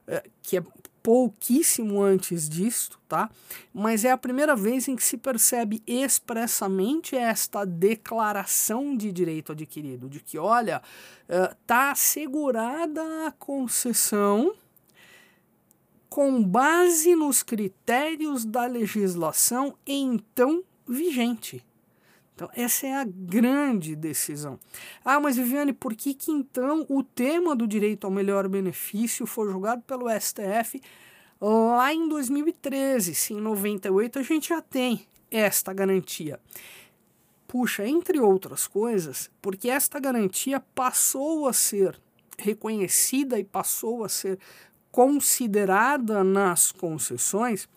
uh, 0.06 0.30
que 0.42 0.56
é 0.56 0.64
pouquíssimo 1.02 2.00
antes 2.00 2.48
disto, 2.48 2.98
tá? 3.08 3.28
Mas 3.74 4.04
é 4.04 4.10
a 4.10 4.16
primeira 4.16 4.54
vez 4.54 4.86
em 4.88 4.94
que 4.94 5.02
se 5.02 5.16
percebe 5.16 5.82
expressamente 5.86 7.16
esta 7.16 7.64
declaração 7.64 8.96
de 8.96 9.10
direito 9.10 9.52
adquirido, 9.52 10.08
de 10.08 10.20
que, 10.20 10.38
olha, 10.38 10.80
está 11.28 11.88
uh, 11.88 11.92
assegurada 11.92 13.02
a 13.26 13.32
concessão 13.32 14.54
com 16.08 16.42
base 16.42 17.16
nos 17.16 17.42
critérios 17.42 18.44
da 18.44 18.66
legislação 18.66 19.74
então 19.86 20.62
vigente. 20.86 21.64
Então, 22.34 22.48
essa 22.54 22.86
é 22.86 22.94
a 22.94 23.04
grande 23.04 23.94
decisão. 23.94 24.58
Ah, 25.04 25.20
mas 25.20 25.36
Viviane, 25.36 25.72
por 25.72 25.94
que, 25.94 26.14
que 26.14 26.30
então 26.30 26.86
o 26.88 27.02
tema 27.02 27.54
do 27.54 27.66
direito 27.66 28.06
ao 28.06 28.10
melhor 28.10 28.48
benefício 28.48 29.26
foi 29.26 29.50
julgado 29.50 29.82
pelo 29.82 30.08
STF 30.08 30.80
lá 31.40 31.92
em 31.92 32.08
2013? 32.08 33.14
Se 33.14 33.34
em 33.34 33.40
98 33.40 34.18
a 34.18 34.22
gente 34.22 34.48
já 34.48 34.62
tem 34.62 35.06
esta 35.30 35.72
garantia. 35.72 36.40
Puxa, 37.46 37.86
entre 37.86 38.18
outras 38.18 38.66
coisas, 38.66 39.30
porque 39.42 39.68
esta 39.68 40.00
garantia 40.00 40.58
passou 40.74 41.46
a 41.46 41.52
ser 41.52 42.00
reconhecida 42.38 43.38
e 43.38 43.44
passou 43.44 44.04
a 44.04 44.08
ser 44.08 44.38
considerada 44.90 46.24
nas 46.24 46.72
concessões, 46.72 47.68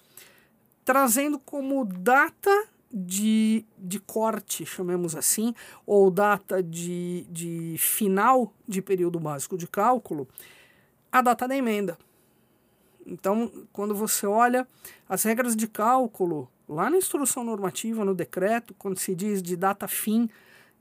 trazendo 0.83 1.39
como 1.39 1.85
data 1.85 2.69
de, 2.97 3.65
de 3.77 3.99
corte, 3.99 4.65
chamemos 4.65 5.17
assim, 5.17 5.53
ou 5.85 6.09
data 6.09 6.63
de, 6.63 7.27
de 7.29 7.75
final 7.77 8.53
de 8.65 8.81
período 8.81 9.19
básico 9.19 9.57
de 9.57 9.67
cálculo, 9.67 10.25
a 11.11 11.21
data 11.21 11.45
da 11.45 11.57
emenda. 11.57 11.97
Então, 13.05 13.51
quando 13.73 13.93
você 13.93 14.25
olha 14.25 14.65
as 15.09 15.23
regras 15.23 15.57
de 15.57 15.67
cálculo, 15.67 16.49
lá 16.69 16.89
na 16.89 16.95
instrução 16.95 17.43
normativa, 17.43 18.05
no 18.05 18.15
decreto, 18.15 18.73
quando 18.79 18.97
se 18.97 19.13
diz 19.13 19.43
de 19.43 19.57
data 19.57 19.89
fim 19.89 20.29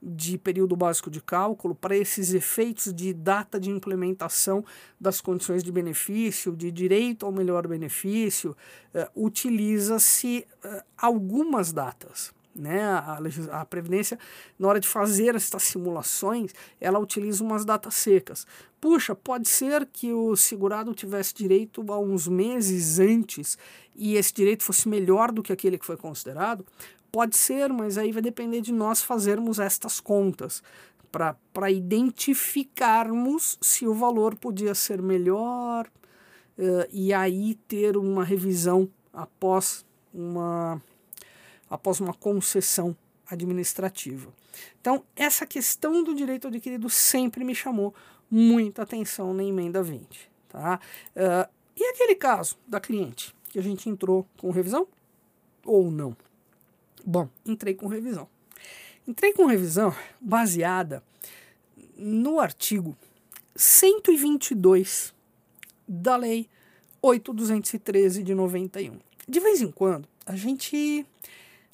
de 0.01 0.37
período 0.37 0.75
básico 0.75 1.09
de 1.09 1.21
cálculo 1.21 1.73
para 1.73 1.95
esses 1.95 2.33
efeitos 2.33 2.93
de 2.93 3.13
data 3.13 3.59
de 3.59 3.69
implementação 3.69 4.63
das 4.99 5.19
condições 5.19 5.63
de 5.63 5.71
benefício, 5.71 6.55
de 6.55 6.71
direito 6.71 7.25
ao 7.25 7.31
melhor 7.31 7.67
benefício, 7.67 8.55
uh, 8.93 9.25
utiliza-se 9.25 10.45
uh, 10.63 10.81
algumas 10.97 11.71
datas. 11.73 12.33
Né? 12.55 12.81
A, 12.83 13.19
a, 13.51 13.65
Previdência, 13.65 14.17
na 14.57 14.69
hora 14.69 14.79
de 14.79 14.87
fazer 14.87 15.35
estas 15.35 15.63
simulações, 15.63 16.53
ela 16.79 16.97
utiliza 16.99 17.43
umas 17.43 17.65
datas 17.65 17.95
secas. 17.95 18.47
Puxa, 18.79 19.13
pode 19.13 19.49
ser 19.49 19.85
que 19.91 20.13
o 20.13 20.35
segurado 20.37 20.93
tivesse 20.93 21.33
direito 21.33 21.83
a 21.91 21.99
uns 21.99 22.27
meses 22.27 22.97
antes 22.97 23.57
e 23.93 24.15
esse 24.15 24.33
direito 24.33 24.63
fosse 24.63 24.87
melhor 24.87 25.31
do 25.31 25.43
que 25.43 25.51
aquele 25.51 25.77
que 25.77 25.85
foi 25.85 25.97
considerado? 25.97 26.65
Pode 27.11 27.35
ser, 27.35 27.73
mas 27.73 27.97
aí 27.97 28.11
vai 28.11 28.21
depender 28.21 28.61
de 28.61 28.71
nós 28.71 29.01
fazermos 29.01 29.59
estas 29.59 29.99
contas 29.99 30.63
para 31.11 31.71
identificarmos 31.71 33.57
se 33.61 33.87
o 33.87 33.93
valor 33.93 34.35
podia 34.35 34.75
ser 34.75 35.01
melhor 35.01 35.87
uh, 36.57 36.87
e 36.91 37.13
aí 37.13 37.55
ter 37.67 37.95
uma 37.95 38.23
revisão 38.23 38.89
após 39.13 39.85
uma, 40.13 40.81
após 41.69 41.99
uma 41.99 42.13
concessão 42.13 42.95
administrativa. 43.27 44.31
Então, 44.79 45.03
essa 45.15 45.45
questão 45.45 46.03
do 46.03 46.13
direito 46.13 46.47
adquirido 46.47 46.89
sempre 46.89 47.43
me 47.43 47.55
chamou 47.55 47.93
muita 48.29 48.83
atenção 48.83 49.33
na 49.33 49.43
emenda 49.43 49.81
20. 49.81 50.29
Tá? 50.49 50.79
Uh, 51.15 51.49
e 51.75 51.83
aquele 51.85 52.15
caso 52.15 52.57
da 52.67 52.79
cliente 52.79 53.35
que 53.49 53.59
a 53.59 53.61
gente 53.61 53.89
entrou 53.89 54.27
com 54.37 54.51
revisão 54.51 54.87
ou 55.65 55.91
não? 55.91 56.15
Bom, 57.05 57.29
entrei 57.45 57.73
com 57.73 57.87
revisão. 57.87 58.27
Entrei 59.07 59.33
com 59.33 59.45
revisão 59.45 59.93
baseada 60.19 61.03
no 61.97 62.39
artigo 62.39 62.95
122 63.55 65.13
da 65.87 66.15
Lei 66.15 66.49
8213 67.01 68.23
de 68.23 68.33
91. 68.33 68.97
De 69.27 69.39
vez 69.39 69.61
em 69.61 69.71
quando, 69.71 70.07
a 70.25 70.35
gente 70.35 71.05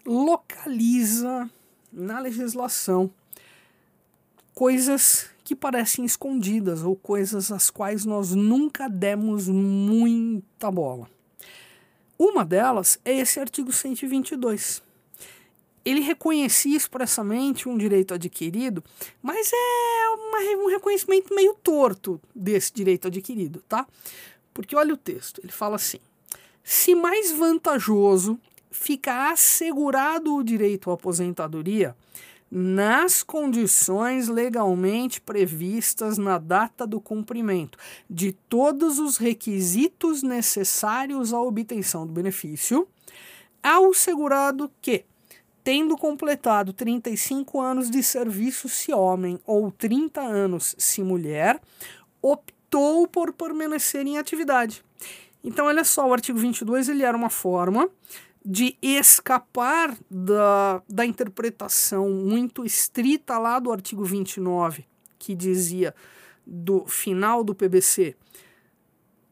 localiza 0.05 1.49
na 1.91 2.19
legislação 2.19 3.11
coisas 4.53 5.29
que 5.43 5.55
parecem 5.55 6.05
escondidas 6.05 6.83
ou 6.83 6.95
coisas 6.95 7.51
às 7.51 7.69
quais 7.69 8.05
nós 8.05 8.33
nunca 8.33 8.87
demos 8.87 9.47
muita 9.47 10.69
bola. 10.71 11.09
Uma 12.17 12.45
delas 12.45 12.99
é 13.03 13.17
esse 13.17 13.39
artigo 13.39 13.71
122 13.71 14.81
ele 15.83 16.01
reconhecia 16.01 16.77
expressamente 16.77 17.67
um 17.67 17.77
direito 17.77 18.13
adquirido, 18.13 18.83
mas 19.21 19.51
é 19.51 20.09
uma, 20.09 20.63
um 20.63 20.67
reconhecimento 20.67 21.33
meio 21.33 21.55
torto 21.55 22.21
desse 22.35 22.71
direito 22.73 23.07
adquirido, 23.07 23.63
tá? 23.67 23.87
Porque 24.53 24.75
olha 24.75 24.93
o 24.93 24.97
texto, 24.97 25.41
ele 25.43 25.51
fala 25.51 25.75
assim: 25.75 25.99
se 26.63 26.93
mais 26.93 27.31
vantajoso 27.31 28.39
fica 28.71 29.29
assegurado 29.31 30.33
o 30.33 30.43
direito 30.43 30.89
à 30.89 30.93
aposentadoria 30.93 31.95
nas 32.49 33.23
condições 33.23 34.27
legalmente 34.27 35.21
previstas 35.21 36.17
na 36.17 36.37
data 36.37 36.85
do 36.85 36.99
cumprimento 36.99 37.77
de 38.09 38.33
todos 38.33 38.99
os 38.99 39.17
requisitos 39.17 40.21
necessários 40.21 41.33
à 41.33 41.39
obtenção 41.39 42.05
do 42.05 42.11
benefício, 42.11 42.87
ao 43.63 43.93
segurado 43.93 44.69
que 44.81 45.05
tendo 45.63 45.95
completado 45.95 46.73
35 46.73 47.61
anos 47.61 47.89
de 47.89 48.01
serviço 48.03 48.67
se 48.67 48.91
homem 48.91 49.39
ou 49.45 49.71
30 49.71 50.19
anos 50.19 50.75
se 50.77 51.03
mulher, 51.03 51.61
optou 52.21 53.07
por 53.07 53.31
permanecer 53.31 54.05
em 54.05 54.17
atividade. 54.17 54.83
Então, 55.43 55.67
olha 55.67 55.83
só, 55.83 56.07
o 56.07 56.13
artigo 56.13 56.37
22 56.37 56.89
ele 56.89 57.03
era 57.03 57.15
uma 57.15 57.29
forma 57.29 57.89
de 58.43 58.75
escapar 58.81 59.95
da, 60.09 60.81
da 60.89 61.05
interpretação 61.05 62.09
muito 62.09 62.65
estrita 62.65 63.37
lá 63.37 63.59
do 63.59 63.71
artigo 63.71 64.03
29, 64.03 64.85
que 65.19 65.35
dizia 65.35 65.93
do 66.45 66.85
final 66.85 67.43
do 67.43 67.53
PBC 67.53 68.15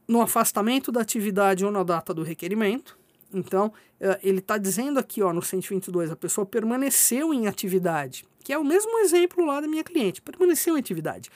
no 0.07 0.21
afastamento 0.21 0.91
da 0.91 1.01
atividade 1.01 1.63
ou 1.63 1.71
na 1.71 1.83
data 1.83 2.13
do 2.13 2.23
requerimento, 2.23 2.97
então, 3.33 3.71
eh, 3.99 4.19
ele 4.23 4.39
está 4.39 4.57
dizendo 4.57 4.99
aqui 4.99 5.21
ó, 5.21 5.31
no 5.31 5.41
122, 5.41 6.11
a 6.11 6.15
pessoa 6.15 6.45
permaneceu 6.45 7.33
em 7.33 7.47
atividade, 7.47 8.25
que 8.43 8.51
é 8.51 8.57
o 8.57 8.63
mesmo 8.63 8.97
exemplo 8.99 9.45
lá 9.45 9.61
da 9.61 9.67
minha 9.67 9.83
cliente, 9.83 10.21
permaneceu 10.21 10.75
em 10.75 10.79
atividade. 10.79 11.29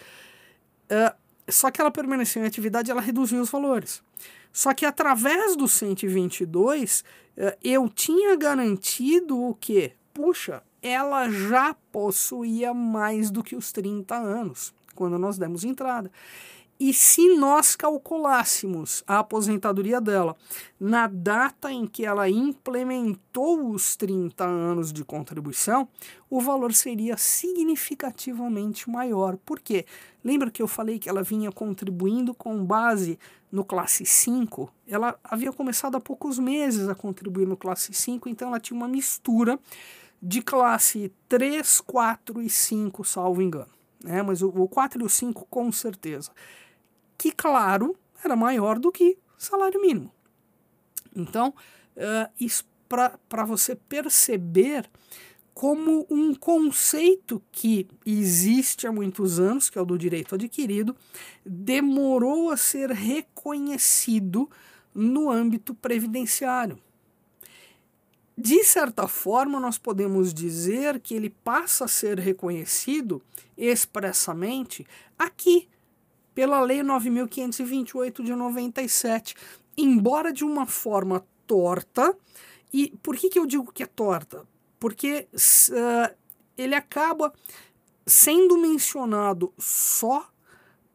Uh, 0.85 1.15
só 1.47 1.69
que 1.69 1.79
ela 1.79 1.91
permaneceu 1.91 2.41
em 2.41 2.45
atividade, 2.47 2.89
ela 2.89 3.01
reduziu 3.01 3.41
os 3.41 3.49
valores. 3.49 4.01
Só 4.51 4.73
que 4.73 4.85
através 4.85 5.55
do 5.55 5.67
122, 5.67 7.01
uh, 7.01 7.03
eu 7.63 7.89
tinha 7.89 8.35
garantido 8.35 9.39
o 9.39 9.55
quê? 9.55 9.93
Puxa, 10.13 10.61
ela 10.81 11.29
já 11.29 11.73
possuía 11.91 12.73
mais 12.73 13.31
do 13.31 13.43
que 13.43 13.55
os 13.55 13.71
30 13.71 14.15
anos 14.15 14.73
quando 14.93 15.17
nós 15.17 15.37
demos 15.37 15.63
entrada. 15.63 16.11
E 16.85 16.93
se 16.93 17.37
nós 17.37 17.77
calculássemos 17.77 19.05
a 19.07 19.19
aposentadoria 19.19 20.01
dela 20.01 20.35
na 20.77 21.07
data 21.07 21.71
em 21.71 21.87
que 21.87 22.05
ela 22.05 22.29
implementou 22.29 23.69
os 23.69 23.95
30 23.95 24.43
anos 24.43 24.91
de 24.91 25.05
contribuição, 25.05 25.87
o 26.29 26.41
valor 26.41 26.73
seria 26.73 27.15
significativamente 27.15 28.89
maior. 28.89 29.37
Por 29.45 29.61
quê? 29.61 29.85
Lembra 30.21 30.51
que 30.51 30.61
eu 30.61 30.67
falei 30.67 30.99
que 30.99 31.07
ela 31.07 31.23
vinha 31.23 31.53
contribuindo 31.53 32.33
com 32.33 32.65
base 32.65 33.17
no 33.49 33.63
classe 33.63 34.05
5? 34.05 34.69
Ela 34.85 35.17
havia 35.23 35.53
começado 35.53 35.95
há 35.95 36.01
poucos 36.01 36.37
meses 36.37 36.89
a 36.89 36.95
contribuir 36.95 37.47
no 37.47 37.55
classe 37.55 37.93
5, 37.93 38.27
então 38.27 38.49
ela 38.49 38.59
tinha 38.59 38.75
uma 38.75 38.89
mistura 38.89 39.57
de 40.21 40.41
classe 40.41 41.13
3, 41.29 41.79
4 41.79 42.41
e 42.41 42.49
5, 42.49 43.05
salvo 43.05 43.41
engano. 43.41 43.71
É, 44.05 44.21
mas 44.21 44.41
o, 44.41 44.49
o 44.49 44.67
4 44.67 45.01
e 45.01 45.05
o 45.05 45.09
5 45.09 45.47
com 45.49 45.71
certeza 45.71 46.29
que, 47.23 47.31
claro, 47.31 47.95
era 48.21 48.35
maior 48.35 48.77
do 48.77 48.91
que 48.91 49.17
salário 49.37 49.79
mínimo. 49.79 50.11
Então, 51.15 51.53
uh, 51.95 52.29
isso 52.37 52.65
para 52.89 53.45
você 53.45 53.77
perceber 53.77 54.89
como 55.53 56.05
um 56.09 56.35
conceito 56.35 57.41
que 57.49 57.87
existe 58.05 58.85
há 58.85 58.91
muitos 58.91 59.39
anos, 59.39 59.69
que 59.69 59.77
é 59.77 59.81
o 59.81 59.85
do 59.85 59.97
direito 59.97 60.35
adquirido, 60.35 60.93
demorou 61.45 62.51
a 62.51 62.57
ser 62.57 62.91
reconhecido 62.91 64.49
no 64.93 65.31
âmbito 65.31 65.73
previdenciário. 65.73 66.77
De 68.37 68.65
certa 68.65 69.07
forma, 69.07 69.61
nós 69.61 69.77
podemos 69.77 70.33
dizer 70.33 70.99
que 70.99 71.13
ele 71.13 71.29
passa 71.29 71.85
a 71.85 71.87
ser 71.87 72.19
reconhecido 72.19 73.21
expressamente 73.57 74.85
aqui 75.17 75.69
pela 76.33 76.61
Lei 76.61 76.81
9.528 76.81 78.23
de 78.23 78.35
97, 78.35 79.35
embora 79.77 80.31
de 80.31 80.43
uma 80.43 80.65
forma 80.65 81.25
torta. 81.45 82.15
E 82.71 82.93
por 83.03 83.15
que, 83.15 83.29
que 83.29 83.39
eu 83.39 83.45
digo 83.45 83.71
que 83.71 83.83
é 83.83 83.85
torta? 83.85 84.45
Porque 84.79 85.27
uh, 85.33 86.15
ele 86.57 86.75
acaba 86.75 87.33
sendo 88.05 88.57
mencionado 88.57 89.53
só 89.57 90.27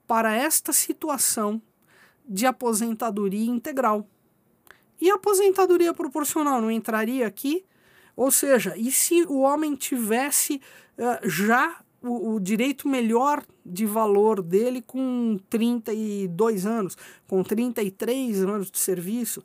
para 0.06 0.34
esta 0.34 0.72
situação 0.72 1.62
de 2.28 2.46
aposentadoria 2.46 3.48
integral. 3.48 4.06
E 5.00 5.10
a 5.10 5.14
aposentadoria 5.14 5.94
proporcional 5.94 6.60
não 6.60 6.70
entraria 6.70 7.26
aqui? 7.26 7.64
Ou 8.16 8.30
seja, 8.30 8.76
e 8.76 8.90
se 8.90 9.22
o 9.22 9.38
homem 9.38 9.76
tivesse 9.76 10.60
uh, 10.98 11.28
já 11.28 11.80
o, 12.02 12.34
o, 12.34 12.40
direito 12.40 12.88
melhor 12.88 13.44
de 13.64 13.84
valor 13.84 14.42
dele 14.42 14.82
com 14.82 15.38
32 15.50 16.66
anos, 16.66 16.96
com 17.26 17.42
33 17.42 18.42
anos 18.44 18.70
de 18.70 18.78
serviço? 18.78 19.42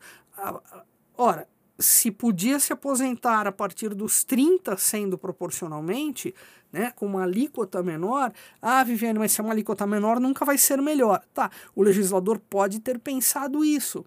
Ora, 1.17 1.47
se 1.79 2.11
podia 2.11 2.59
se 2.59 2.71
aposentar 2.71 3.47
a 3.47 3.51
partir 3.51 3.93
dos 3.93 4.23
30, 4.23 4.77
sendo 4.77 5.17
proporcionalmente, 5.17 6.33
né, 6.71 6.91
com 6.95 7.05
uma 7.05 7.23
alíquota 7.23 7.83
menor, 7.83 8.31
ah, 8.61 8.83
Viviane, 8.83 9.19
mas 9.19 9.31
se 9.31 9.41
é 9.41 9.43
uma 9.43 9.53
alíquota 9.53 9.85
menor 9.85 10.19
nunca 10.19 10.45
vai 10.45 10.57
ser 10.57 10.81
melhor. 10.81 11.21
Tá, 11.33 11.51
o 11.75 11.83
legislador 11.83 12.39
pode 12.49 12.79
ter 12.79 12.99
pensado 12.99 13.63
isso, 13.63 14.05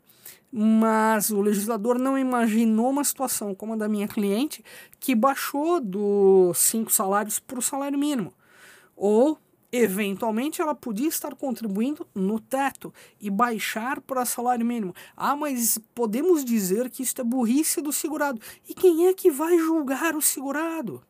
mas 0.59 1.29
o 1.29 1.42
legislador 1.42 1.99
não 1.99 2.16
imaginou 2.16 2.88
uma 2.88 3.05
situação 3.05 3.55
como 3.55 3.75
a 3.75 3.77
da 3.77 3.87
minha 3.87 4.09
cliente, 4.09 4.64
que 4.99 5.14
baixou 5.14 5.79
dos 5.79 6.57
cinco 6.57 6.90
salários 6.90 7.38
para 7.38 7.59
o 7.59 7.62
salário 7.62 7.99
mínimo. 7.99 8.33
Ou, 8.97 9.37
eventualmente, 9.71 10.62
ela 10.62 10.75
podia 10.75 11.09
estar 11.09 11.35
contribuindo 11.35 12.07
no 12.14 12.40
teto 12.40 12.90
e 13.21 13.29
baixar 13.29 14.01
para 14.01 14.25
salário 14.25 14.64
mínimo. 14.64 14.95
Ah, 15.14 15.37
mas 15.37 15.79
podemos 15.95 16.42
dizer 16.42 16.88
que 16.88 17.03
isso 17.03 17.21
é 17.21 17.25
burrice 17.25 17.83
do 17.83 17.92
segurado. 17.92 18.40
E 18.66 18.73
quem 18.73 19.09
é 19.09 19.12
que 19.12 19.31
vai 19.31 19.59
julgar 19.59 20.16
o 20.16 20.23
segurado? 20.23 21.03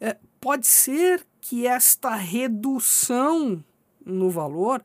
É, 0.00 0.16
pode 0.40 0.66
ser 0.66 1.24
que 1.40 1.64
esta 1.64 2.16
redução 2.16 3.64
no 4.04 4.30
valor 4.30 4.82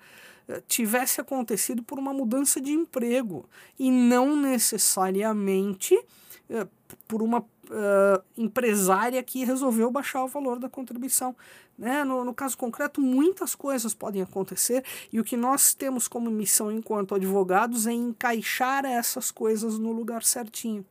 tivesse 0.67 1.21
acontecido 1.21 1.83
por 1.83 1.99
uma 1.99 2.13
mudança 2.13 2.59
de 2.59 2.71
emprego 2.71 3.47
e 3.77 3.91
não 3.91 4.35
necessariamente 4.35 5.95
uh, 6.49 6.67
por 7.07 7.21
uma 7.21 7.39
uh, 7.39 8.23
empresária 8.38 9.21
que 9.21 9.43
resolveu 9.43 9.91
baixar 9.91 10.23
o 10.23 10.27
valor 10.27 10.59
da 10.59 10.69
contribuição. 10.69 11.35
Né? 11.77 12.03
No, 12.03 12.25
no, 12.25 12.33
caso 12.33 12.57
concreto, 12.57 12.99
muitas 12.99 13.55
coisas 13.55 13.93
podem 13.93 14.21
acontecer 14.21 14.83
e 15.13 15.19
o 15.19 15.23
que 15.23 15.38
nós 15.38 15.73
temos 15.73 16.07
como 16.07 16.29
missão 16.29 16.71
enquanto 16.71 17.15
advogados 17.15 17.88
é 17.88 17.93
encaixar 17.93 18.85
essas 18.85 19.31
coisas 19.31 19.77
no 19.77 19.91
lugar 19.91 20.23
certinho. 20.23 20.85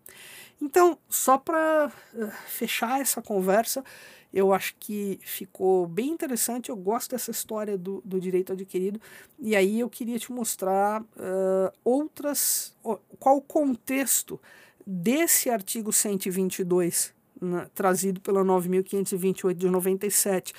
Então, 0.61 0.99
só 1.09 1.39
para 1.39 1.93
uh, 2.15 2.31
fechar 2.47 3.01
essa 3.01 3.21
conversa, 3.23 3.85
eu 4.33 4.53
acho 4.53 4.75
que 4.79 5.19
ficou 5.23 5.87
bem 5.87 6.11
interessante. 6.11 6.69
Eu 6.69 6.77
gosto 6.77 7.13
dessa 7.13 7.31
história 7.31 7.79
do, 7.79 8.03
do 8.05 8.21
direito 8.21 8.53
adquirido. 8.53 9.01
E 9.39 9.57
aí 9.57 9.81
eu 9.81 9.89
queria 9.89 10.19
te 10.19 10.31
mostrar 10.31 11.03
uh, 11.03 11.73
outras. 11.83 12.77
qual 13.19 13.39
o 13.39 13.43
contexto 13.43 14.41
desse 14.87 15.51
artigo 15.51 15.93
122, 15.93 17.15
né, 17.41 17.67
trazido 17.75 18.21
pela 18.21 18.45
9.528 18.45 19.55
de 19.55 19.69
97. 19.69 20.53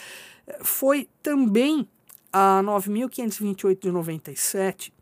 Foi 0.62 1.08
também 1.21 1.88
a 2.34 2.62
9.528 2.63 3.79
de 3.79 3.91
97 3.91 4.93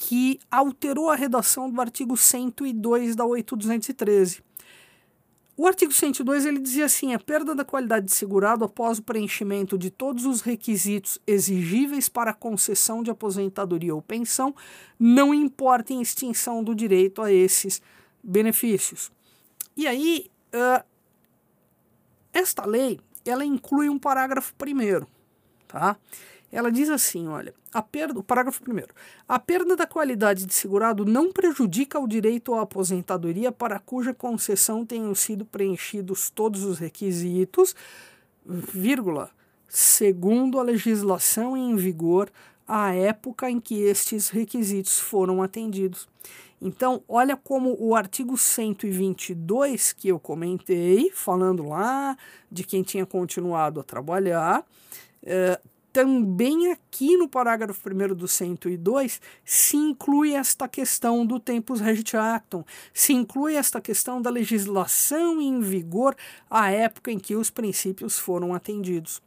que 0.00 0.38
alterou 0.48 1.10
a 1.10 1.16
redação 1.16 1.68
do 1.68 1.80
artigo 1.80 2.16
102 2.16 3.16
da 3.16 3.26
8213 3.26 4.47
o 5.58 5.66
artigo 5.66 5.92
102 5.92 6.46
ele 6.46 6.60
dizia 6.60 6.84
assim: 6.84 7.12
a 7.12 7.18
perda 7.18 7.52
da 7.52 7.64
qualidade 7.64 8.06
de 8.06 8.14
segurado 8.14 8.64
após 8.64 8.98
o 8.98 9.02
preenchimento 9.02 9.76
de 9.76 9.90
todos 9.90 10.24
os 10.24 10.40
requisitos 10.40 11.18
exigíveis 11.26 12.08
para 12.08 12.30
a 12.30 12.34
concessão 12.34 13.02
de 13.02 13.10
aposentadoria 13.10 13.92
ou 13.92 14.00
pensão, 14.00 14.54
não 14.96 15.34
importa 15.34 15.92
em 15.92 16.00
extinção 16.00 16.62
do 16.62 16.76
direito 16.76 17.20
a 17.20 17.32
esses 17.32 17.82
benefícios. 18.22 19.10
E 19.76 19.88
aí, 19.88 20.30
uh, 20.54 20.84
esta 22.32 22.64
lei 22.64 23.00
ela 23.26 23.44
inclui 23.44 23.88
um 23.88 23.98
parágrafo 23.98 24.54
primeiro, 24.54 25.08
tá? 25.66 25.96
Ela 26.50 26.72
diz 26.72 26.88
assim, 26.88 27.28
olha, 27.28 27.52
a 27.72 27.82
perda, 27.82 28.18
o 28.18 28.22
parágrafo 28.22 28.62
primeiro, 28.62 28.94
a 29.28 29.38
perda 29.38 29.76
da 29.76 29.86
qualidade 29.86 30.46
de 30.46 30.54
segurado 30.54 31.04
não 31.04 31.30
prejudica 31.30 31.98
o 31.98 32.08
direito 32.08 32.54
à 32.54 32.62
aposentadoria 32.62 33.52
para 33.52 33.78
cuja 33.78 34.14
concessão 34.14 34.84
tenham 34.84 35.14
sido 35.14 35.44
preenchidos 35.44 36.30
todos 36.30 36.64
os 36.64 36.78
requisitos, 36.78 37.76
vírgula, 38.46 39.30
segundo 39.68 40.58
a 40.58 40.62
legislação 40.62 41.54
em 41.54 41.76
vigor 41.76 42.30
à 42.66 42.94
época 42.94 43.50
em 43.50 43.60
que 43.60 43.82
estes 43.82 44.30
requisitos 44.30 44.98
foram 44.98 45.42
atendidos. 45.42 46.08
Então, 46.60 47.02
olha 47.06 47.36
como 47.36 47.76
o 47.78 47.94
artigo 47.94 48.36
122 48.36 49.92
que 49.92 50.08
eu 50.08 50.18
comentei, 50.18 51.10
falando 51.14 51.62
lá 51.62 52.16
de 52.50 52.64
quem 52.64 52.82
tinha 52.82 53.06
continuado 53.06 53.80
a 53.80 53.84
trabalhar, 53.84 54.64
eh, 55.22 55.60
também 55.98 56.70
aqui 56.70 57.16
no 57.16 57.28
parágrafo 57.28 57.90
1 57.90 58.14
do 58.14 58.28
102 58.28 59.20
se 59.44 59.76
inclui 59.76 60.32
esta 60.32 60.68
questão 60.68 61.26
do 61.26 61.40
tempus 61.40 61.80
regit 61.80 62.16
actum, 62.16 62.62
se 62.94 63.12
inclui 63.12 63.56
esta 63.56 63.80
questão 63.80 64.22
da 64.22 64.30
legislação 64.30 65.40
em 65.40 65.60
vigor 65.60 66.14
à 66.48 66.70
época 66.70 67.10
em 67.10 67.18
que 67.18 67.34
os 67.34 67.50
princípios 67.50 68.16
foram 68.16 68.54
atendidos. 68.54 69.20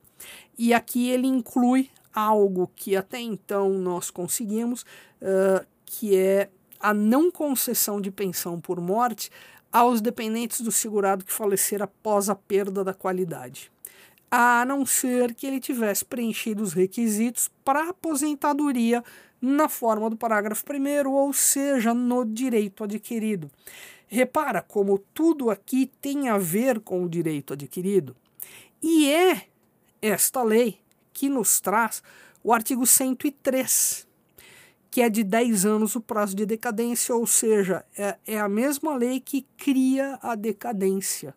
E 0.58 0.74
aqui 0.74 1.10
ele 1.10 1.28
inclui 1.28 1.90
algo 2.16 2.72
que 2.74 2.96
até 2.96 3.20
então 3.20 3.72
nós 3.72 4.10
conseguimos, 4.10 4.84
uh, 5.22 5.68
que 5.86 6.16
é 6.16 6.50
a 6.80 6.94
não 6.94 7.30
concessão 7.30 8.00
de 8.00 8.10
pensão 8.10 8.62
por 8.62 8.80
morte 8.80 9.30
aos 9.70 10.00
dependentes 10.00 10.62
do 10.62 10.72
segurado 10.72 11.26
que 11.26 11.34
falecer 11.34 11.82
após 11.82 12.30
a 12.30 12.36
perda 12.36 12.82
da 12.82 12.94
qualidade 12.94 13.70
a 14.32 14.64
não 14.66 14.86
ser 14.86 15.36
que 15.36 15.46
ele 15.46 15.60
tivesse 15.60 16.06
preenchido 16.06 16.64
os 16.64 16.72
requisitos 16.72 17.52
para 17.66 17.90
aposentadoria 17.90 19.04
na 19.42 19.68
forma 19.68 20.10
do 20.10 20.16
parágrafo 20.16 20.64
1, 20.72 21.10
ou 21.10 21.34
seja, 21.34 21.94
no 21.94 22.24
direito 22.24 22.86
adquirido. 22.86 23.52
Repara 24.08 24.62
como 24.62 25.00
tudo 25.14 25.50
aqui 25.50 25.92
tem 26.00 26.30
a 26.30 26.38
ver 26.38 26.80
com 26.80 27.04
o 27.04 27.10
direito 27.10 27.54
adquirido. 27.54 28.16
E 28.82 29.10
é 29.12 29.48
esta 30.02 30.42
lei 30.44 30.80
que 31.12 31.28
nos 31.28 31.60
traz 31.60 32.02
o 32.44 32.54
artigo 32.54 32.86
103, 32.86 34.08
que 34.90 35.02
é 35.02 35.10
de 35.10 35.24
10 35.24 35.66
anos 35.66 35.96
o 35.96 36.02
prazo 36.02 36.36
de 36.36 36.46
decadência, 36.46 37.16
ou 37.16 37.28
seja, 37.28 37.86
é, 37.98 38.18
é 38.26 38.40
a 38.40 38.50
mesma 38.50 38.96
lei 38.96 39.20
que 39.20 39.46
cria 39.58 40.18
a 40.22 40.36
decadência. 40.36 41.36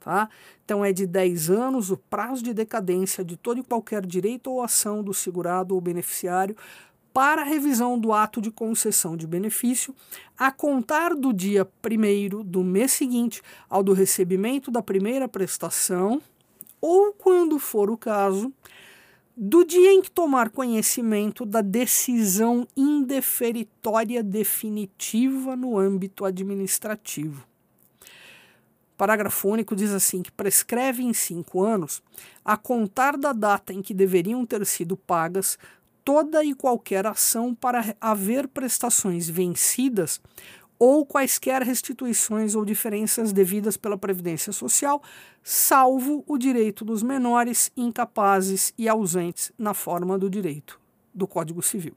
Tá? 0.00 0.30
Então 0.64 0.82
é 0.82 0.92
de 0.92 1.06
10 1.06 1.50
anos 1.50 1.90
o 1.90 1.96
prazo 1.96 2.42
de 2.42 2.54
decadência 2.54 3.22
de 3.22 3.36
todo 3.36 3.60
e 3.60 3.62
qualquer 3.62 4.04
direito 4.06 4.50
ou 4.50 4.62
ação 4.62 5.02
do 5.02 5.12
segurado 5.12 5.74
ou 5.74 5.80
beneficiário 5.80 6.56
para 7.12 7.42
revisão 7.42 7.98
do 7.98 8.12
ato 8.12 8.40
de 8.40 8.50
concessão 8.50 9.16
de 9.16 9.26
benefício, 9.26 9.94
a 10.38 10.50
contar 10.50 11.14
do 11.14 11.32
dia 11.32 11.68
1 11.84 12.44
do 12.44 12.62
mês 12.62 12.92
seguinte 12.92 13.42
ao 13.68 13.82
do 13.82 13.92
recebimento 13.92 14.70
da 14.70 14.80
primeira 14.80 15.28
prestação, 15.28 16.22
ou, 16.80 17.12
quando 17.12 17.58
for 17.58 17.90
o 17.90 17.96
caso, 17.96 18.52
do 19.36 19.64
dia 19.64 19.92
em 19.92 20.00
que 20.00 20.10
tomar 20.10 20.50
conhecimento 20.50 21.44
da 21.44 21.60
decisão 21.60 22.66
indeferitória 22.76 24.22
definitiva 24.22 25.56
no 25.56 25.78
âmbito 25.78 26.24
administrativo. 26.24 27.49
Parágrafo 29.00 29.48
único 29.48 29.74
diz 29.74 29.92
assim: 29.92 30.20
que 30.20 30.30
prescreve 30.30 31.02
em 31.02 31.14
cinco 31.14 31.62
anos, 31.62 32.02
a 32.44 32.54
contar 32.54 33.16
da 33.16 33.32
data 33.32 33.72
em 33.72 33.80
que 33.80 33.94
deveriam 33.94 34.44
ter 34.44 34.66
sido 34.66 34.94
pagas, 34.94 35.58
toda 36.04 36.44
e 36.44 36.52
qualquer 36.52 37.06
ação 37.06 37.54
para 37.54 37.96
haver 37.98 38.46
prestações 38.46 39.26
vencidas 39.26 40.20
ou 40.78 41.06
quaisquer 41.06 41.62
restituições 41.62 42.54
ou 42.54 42.62
diferenças 42.62 43.32
devidas 43.32 43.74
pela 43.78 43.96
Previdência 43.96 44.52
Social, 44.52 45.02
salvo 45.42 46.22
o 46.26 46.36
direito 46.36 46.84
dos 46.84 47.02
menores, 47.02 47.72
incapazes 47.74 48.74
e 48.76 48.86
ausentes 48.86 49.50
na 49.58 49.72
forma 49.72 50.18
do 50.18 50.28
direito 50.28 50.78
do 51.14 51.26
Código 51.26 51.62
Civil. 51.62 51.94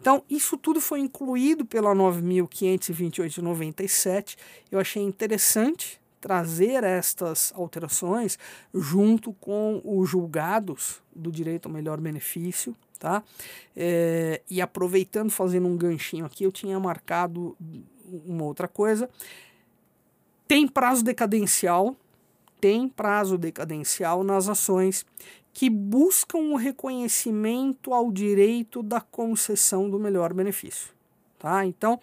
Então, 0.00 0.22
isso 0.30 0.56
tudo 0.56 0.80
foi 0.80 1.00
incluído 1.00 1.64
pela 1.64 1.94
9.528 1.94 4.44
Eu 4.70 4.78
achei 4.78 5.02
interessante 5.02 6.00
trazer 6.20 6.84
estas 6.84 7.52
alterações 7.54 8.38
junto 8.74 9.32
com 9.34 9.80
os 9.84 10.08
julgados 10.08 11.00
do 11.14 11.30
direito 11.30 11.66
ao 11.66 11.72
melhor 11.72 12.00
benefício, 12.00 12.76
tá? 12.98 13.22
É, 13.76 14.42
e 14.50 14.60
aproveitando, 14.60 15.30
fazendo 15.30 15.68
um 15.68 15.76
ganchinho 15.76 16.24
aqui, 16.24 16.44
eu 16.44 16.52
tinha 16.52 16.78
marcado 16.78 17.56
uma 18.26 18.44
outra 18.44 18.66
coisa. 18.66 19.08
Tem 20.46 20.66
prazo 20.66 21.04
decadencial, 21.04 21.94
tem 22.60 22.88
prazo 22.88 23.38
decadencial 23.38 24.24
nas 24.24 24.48
ações 24.48 25.06
que 25.58 25.68
buscam 25.68 26.38
o 26.38 26.54
reconhecimento 26.54 27.92
ao 27.92 28.12
direito 28.12 28.80
da 28.80 29.00
concessão 29.00 29.90
do 29.90 29.98
melhor 29.98 30.32
benefício. 30.32 30.92
Tá? 31.36 31.66
Então, 31.66 31.98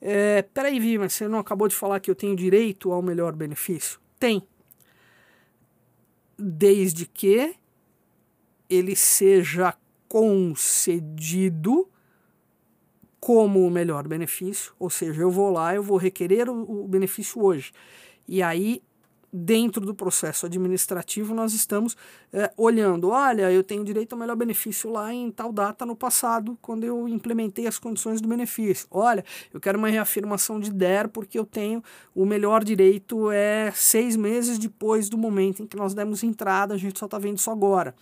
é, 0.00 0.40
peraí, 0.40 0.80
Vi, 0.80 0.96
mas 0.96 1.12
você 1.12 1.28
não 1.28 1.38
acabou 1.38 1.68
de 1.68 1.74
falar 1.74 2.00
que 2.00 2.10
eu 2.10 2.14
tenho 2.14 2.34
direito 2.34 2.90
ao 2.90 3.02
melhor 3.02 3.36
benefício? 3.36 4.00
Tem. 4.18 4.42
Desde 6.38 7.04
que 7.04 7.54
ele 8.66 8.96
seja 8.96 9.76
concedido 10.08 11.86
como 13.20 13.66
o 13.66 13.70
melhor 13.70 14.08
benefício, 14.08 14.72
ou 14.78 14.88
seja, 14.88 15.20
eu 15.20 15.30
vou 15.30 15.50
lá, 15.50 15.74
eu 15.74 15.82
vou 15.82 15.98
requerer 15.98 16.48
o, 16.48 16.84
o 16.84 16.88
benefício 16.88 17.44
hoje. 17.44 17.72
E 18.26 18.42
aí 18.42 18.82
dentro 19.36 19.84
do 19.84 19.94
processo 19.94 20.46
administrativo, 20.46 21.34
nós 21.34 21.52
estamos 21.52 21.96
é, 22.32 22.50
olhando, 22.56 23.10
olha, 23.10 23.52
eu 23.52 23.62
tenho 23.62 23.84
direito 23.84 24.14
ao 24.14 24.18
melhor 24.18 24.34
benefício 24.34 24.90
lá 24.90 25.12
em 25.12 25.30
tal 25.30 25.52
data 25.52 25.84
no 25.84 25.94
passado, 25.94 26.56
quando 26.62 26.84
eu 26.84 27.06
implementei 27.06 27.66
as 27.66 27.78
condições 27.78 28.20
do 28.20 28.28
benefício. 28.28 28.86
Olha, 28.90 29.24
eu 29.52 29.60
quero 29.60 29.78
uma 29.78 29.88
reafirmação 29.88 30.58
de 30.58 30.72
DER 30.72 31.08
porque 31.08 31.38
eu 31.38 31.44
tenho 31.44 31.84
o 32.14 32.24
melhor 32.24 32.64
direito 32.64 33.30
é 33.30 33.70
seis 33.74 34.16
meses 34.16 34.58
depois 34.58 35.08
do 35.10 35.18
momento 35.18 35.62
em 35.62 35.66
que 35.66 35.76
nós 35.76 35.92
demos 35.92 36.22
entrada, 36.22 36.74
a 36.74 36.78
gente 36.78 36.98
só 36.98 37.04
está 37.04 37.18
vendo 37.18 37.36
isso 37.36 37.50
agora. 37.50 37.94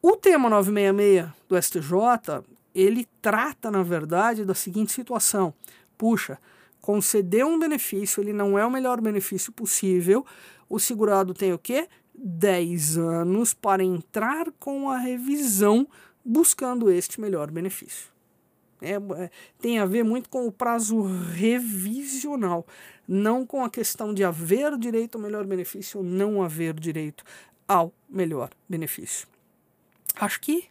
O 0.00 0.16
tema 0.16 0.48
966 0.48 1.28
do 1.48 1.60
STJ, 1.60 2.44
ele 2.74 3.06
trata, 3.20 3.70
na 3.70 3.82
verdade, 3.82 4.44
da 4.46 4.54
seguinte 4.54 4.92
situação. 4.92 5.52
Puxa, 5.98 6.38
conceder 6.80 7.44
um 7.44 7.58
benefício, 7.58 8.22
ele 8.22 8.32
não 8.32 8.58
é 8.58 8.64
o 8.64 8.70
melhor 8.70 9.00
benefício 9.00 9.52
possível. 9.52 10.24
O 10.68 10.78
segurado 10.78 11.34
tem 11.34 11.52
o 11.52 11.58
quê? 11.58 11.88
10 12.14 12.98
anos 12.98 13.54
para 13.54 13.82
entrar 13.82 14.50
com 14.58 14.90
a 14.90 14.98
revisão 14.98 15.86
buscando 16.24 16.90
este 16.90 17.20
melhor 17.20 17.50
benefício. 17.50 18.10
É, 18.82 18.92
é, 18.92 19.30
tem 19.58 19.78
a 19.78 19.84
ver 19.84 20.02
muito 20.02 20.28
com 20.28 20.46
o 20.46 20.52
prazo 20.52 21.02
revisional, 21.02 22.66
não 23.06 23.44
com 23.44 23.62
a 23.62 23.70
questão 23.70 24.14
de 24.14 24.24
haver 24.24 24.76
direito 24.78 25.16
ao 25.16 25.22
melhor 25.22 25.44
benefício 25.44 25.98
ou 25.98 26.04
não 26.04 26.42
haver 26.42 26.72
direito 26.74 27.24
ao 27.68 27.92
melhor 28.08 28.50
benefício. 28.68 29.28
Acho 30.16 30.40
que 30.40 30.64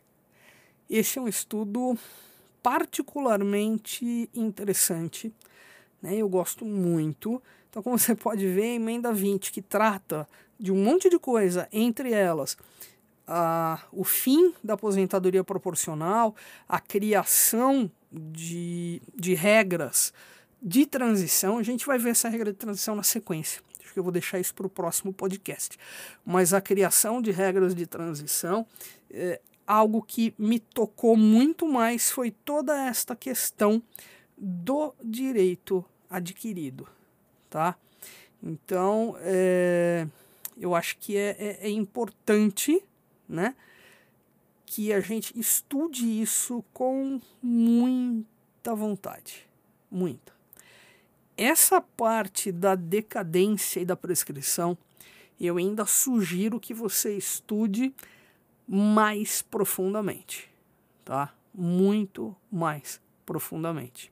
esse 0.90 1.20
é 1.20 1.22
um 1.22 1.28
estudo 1.28 1.98
particularmente 2.64 4.30
interessante 4.34 5.32
né? 6.02 6.16
Eu 6.16 6.30
gosto 6.30 6.66
muito. 6.66 7.42
Então, 7.70 7.82
como 7.84 7.98
você 7.98 8.14
pode 8.16 8.48
ver, 8.48 8.64
a 8.64 8.76
emenda 8.76 9.14
20, 9.14 9.52
que 9.52 9.62
trata 9.62 10.28
de 10.60 10.72
um 10.72 10.84
monte 10.84 11.10
de 11.10 11.18
coisa, 11.18 11.68
entre 11.72 12.12
elas 12.12 12.58
a, 13.30 13.80
o 13.92 14.04
fim 14.04 14.54
da 14.64 14.74
aposentadoria 14.74 15.44
proporcional, 15.44 16.36
a 16.68 16.80
criação 16.80 17.90
de, 18.12 19.02
de 19.16 19.36
regras 19.36 20.12
de 20.62 20.86
transição. 20.86 21.60
A 21.60 21.64
gente 21.64 21.86
vai 21.86 22.00
ver 22.00 22.10
essa 22.10 22.28
regra 22.28 22.52
de 22.52 22.58
transição 22.58 22.96
na 22.96 23.04
sequência. 23.04 23.62
Acho 23.82 23.94
que 23.94 24.00
eu 24.00 24.04
vou 24.04 24.12
deixar 24.12 24.40
isso 24.40 24.54
para 24.54 24.66
o 24.66 24.70
próximo 24.70 25.14
podcast. 25.14 25.78
Mas 26.26 26.54
a 26.54 26.60
criação 26.60 27.22
de 27.22 27.32
regras 27.32 27.76
de 27.76 27.86
transição, 27.86 28.66
é, 29.12 29.40
algo 29.66 30.02
que 30.02 30.34
me 30.38 30.60
tocou 30.60 31.16
muito 31.16 31.68
mais 31.68 32.10
foi 32.10 32.32
toda 32.32 32.76
esta 32.88 33.16
questão 33.16 33.82
do 34.40 34.96
direito 35.04 35.84
adquirido, 36.10 36.88
tá? 37.50 37.76
Então, 38.42 39.16
é, 39.20 40.08
eu 40.58 40.74
acho 40.74 40.98
que 40.98 41.18
é, 41.18 41.36
é, 41.38 41.68
é 41.68 41.70
importante, 41.70 42.82
né, 43.28 43.54
que 44.66 44.94
a 44.94 45.02
gente 45.02 45.38
estude 45.38 46.22
isso 46.22 46.64
com 46.74 47.20
muita 47.44 48.74
vontade, 48.74 49.46
muita. 49.92 50.32
Essa 51.36 51.82
parte 51.82 52.52
da 52.52 52.76
decadência 52.76 53.80
e 53.80 53.86
da 53.86 53.96
prescrição, 53.96 54.78
eu 55.40 55.58
ainda 55.58 55.86
sugiro 55.86 56.60
que 56.60 56.74
você 56.74 57.16
estude 57.18 57.94
mais 58.68 59.42
profundamente, 59.42 60.50
tá? 61.04 61.34
Muito 61.54 62.36
mais 62.52 63.02
profundamente 63.26 64.12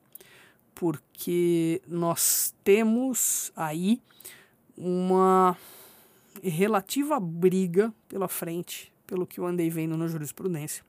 porque 0.78 1.82
nós 1.88 2.54
temos 2.62 3.50
aí 3.56 4.00
uma 4.76 5.58
relativa 6.40 7.18
briga 7.18 7.92
pela 8.08 8.28
frente, 8.28 8.92
pelo 9.04 9.26
que 9.26 9.40
eu 9.40 9.46
andei 9.46 9.68
vendo 9.68 9.96
na 9.96 10.06
jurisprudência, 10.06 10.84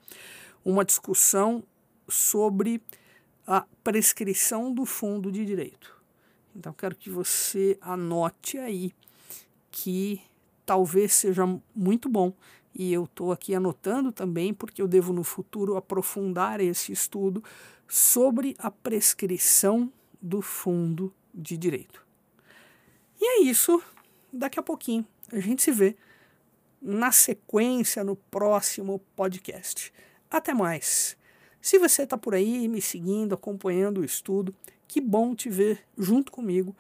uma 0.64 0.86
discussão 0.86 1.64
sobre 2.08 2.80
a 3.48 3.66
prescrição 3.84 4.72
do 4.72 4.86
fundo 4.86 5.32
de 5.32 5.44
direito. 5.44 6.00
Então 6.56 6.72
quero 6.72 6.96
que 6.96 7.10
você 7.10 7.76
anote 7.82 8.60
aí 8.60 8.94
que 9.72 10.22
talvez 10.68 11.14
seja 11.14 11.48
muito 11.74 12.08
bom 12.08 12.32
e 12.76 12.94
eu 12.94 13.06
estou 13.06 13.32
aqui 13.32 13.56
anotando 13.56 14.12
também 14.12 14.54
porque 14.54 14.84
eu 14.84 14.88
devo 14.88 15.12
no 15.12 15.24
futuro 15.24 15.76
aprofundar 15.76 16.62
esse 16.62 16.92
estudo 16.92 17.44
sobre 17.90 18.56
a 18.60 18.70
prescrição 18.70 19.92
do 20.22 20.42
fundo 20.44 21.12
de 21.34 21.58
direito. 21.58 22.06
E 23.20 23.26
é 23.26 23.42
isso. 23.42 23.82
Daqui 24.32 24.60
a 24.60 24.64
pouquinho 24.64 25.06
a 25.32 25.40
gente 25.40 25.64
se 25.64 25.72
vê 25.72 25.96
na 26.80 27.12
sequência 27.12 28.04
no 28.04 28.16
próximo 28.16 29.00
podcast. 29.16 29.92
Até 30.30 30.54
mais. 30.54 31.18
Se 31.60 31.78
você 31.78 32.04
está 32.04 32.18
por 32.18 32.36
aí 32.36 32.68
me 32.68 32.82
seguindo, 32.82 33.34
acompanhando 33.34 34.02
o 34.02 34.06
estudo, 34.06 34.56
que 34.88 35.02
bom 35.02 35.36
te 35.36 35.50
ver 35.50 35.84
junto 35.98 36.32
comigo, 36.32 36.76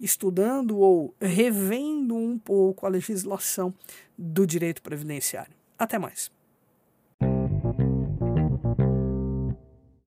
estudando 0.00 0.78
ou 0.78 1.14
revendo 1.20 2.16
um 2.16 2.38
pouco 2.38 2.86
a 2.86 2.88
legislação 2.88 3.72
do 4.16 4.46
direito 4.46 4.82
previdenciário. 4.82 5.54
Até 5.78 5.98
mais. 5.98 6.33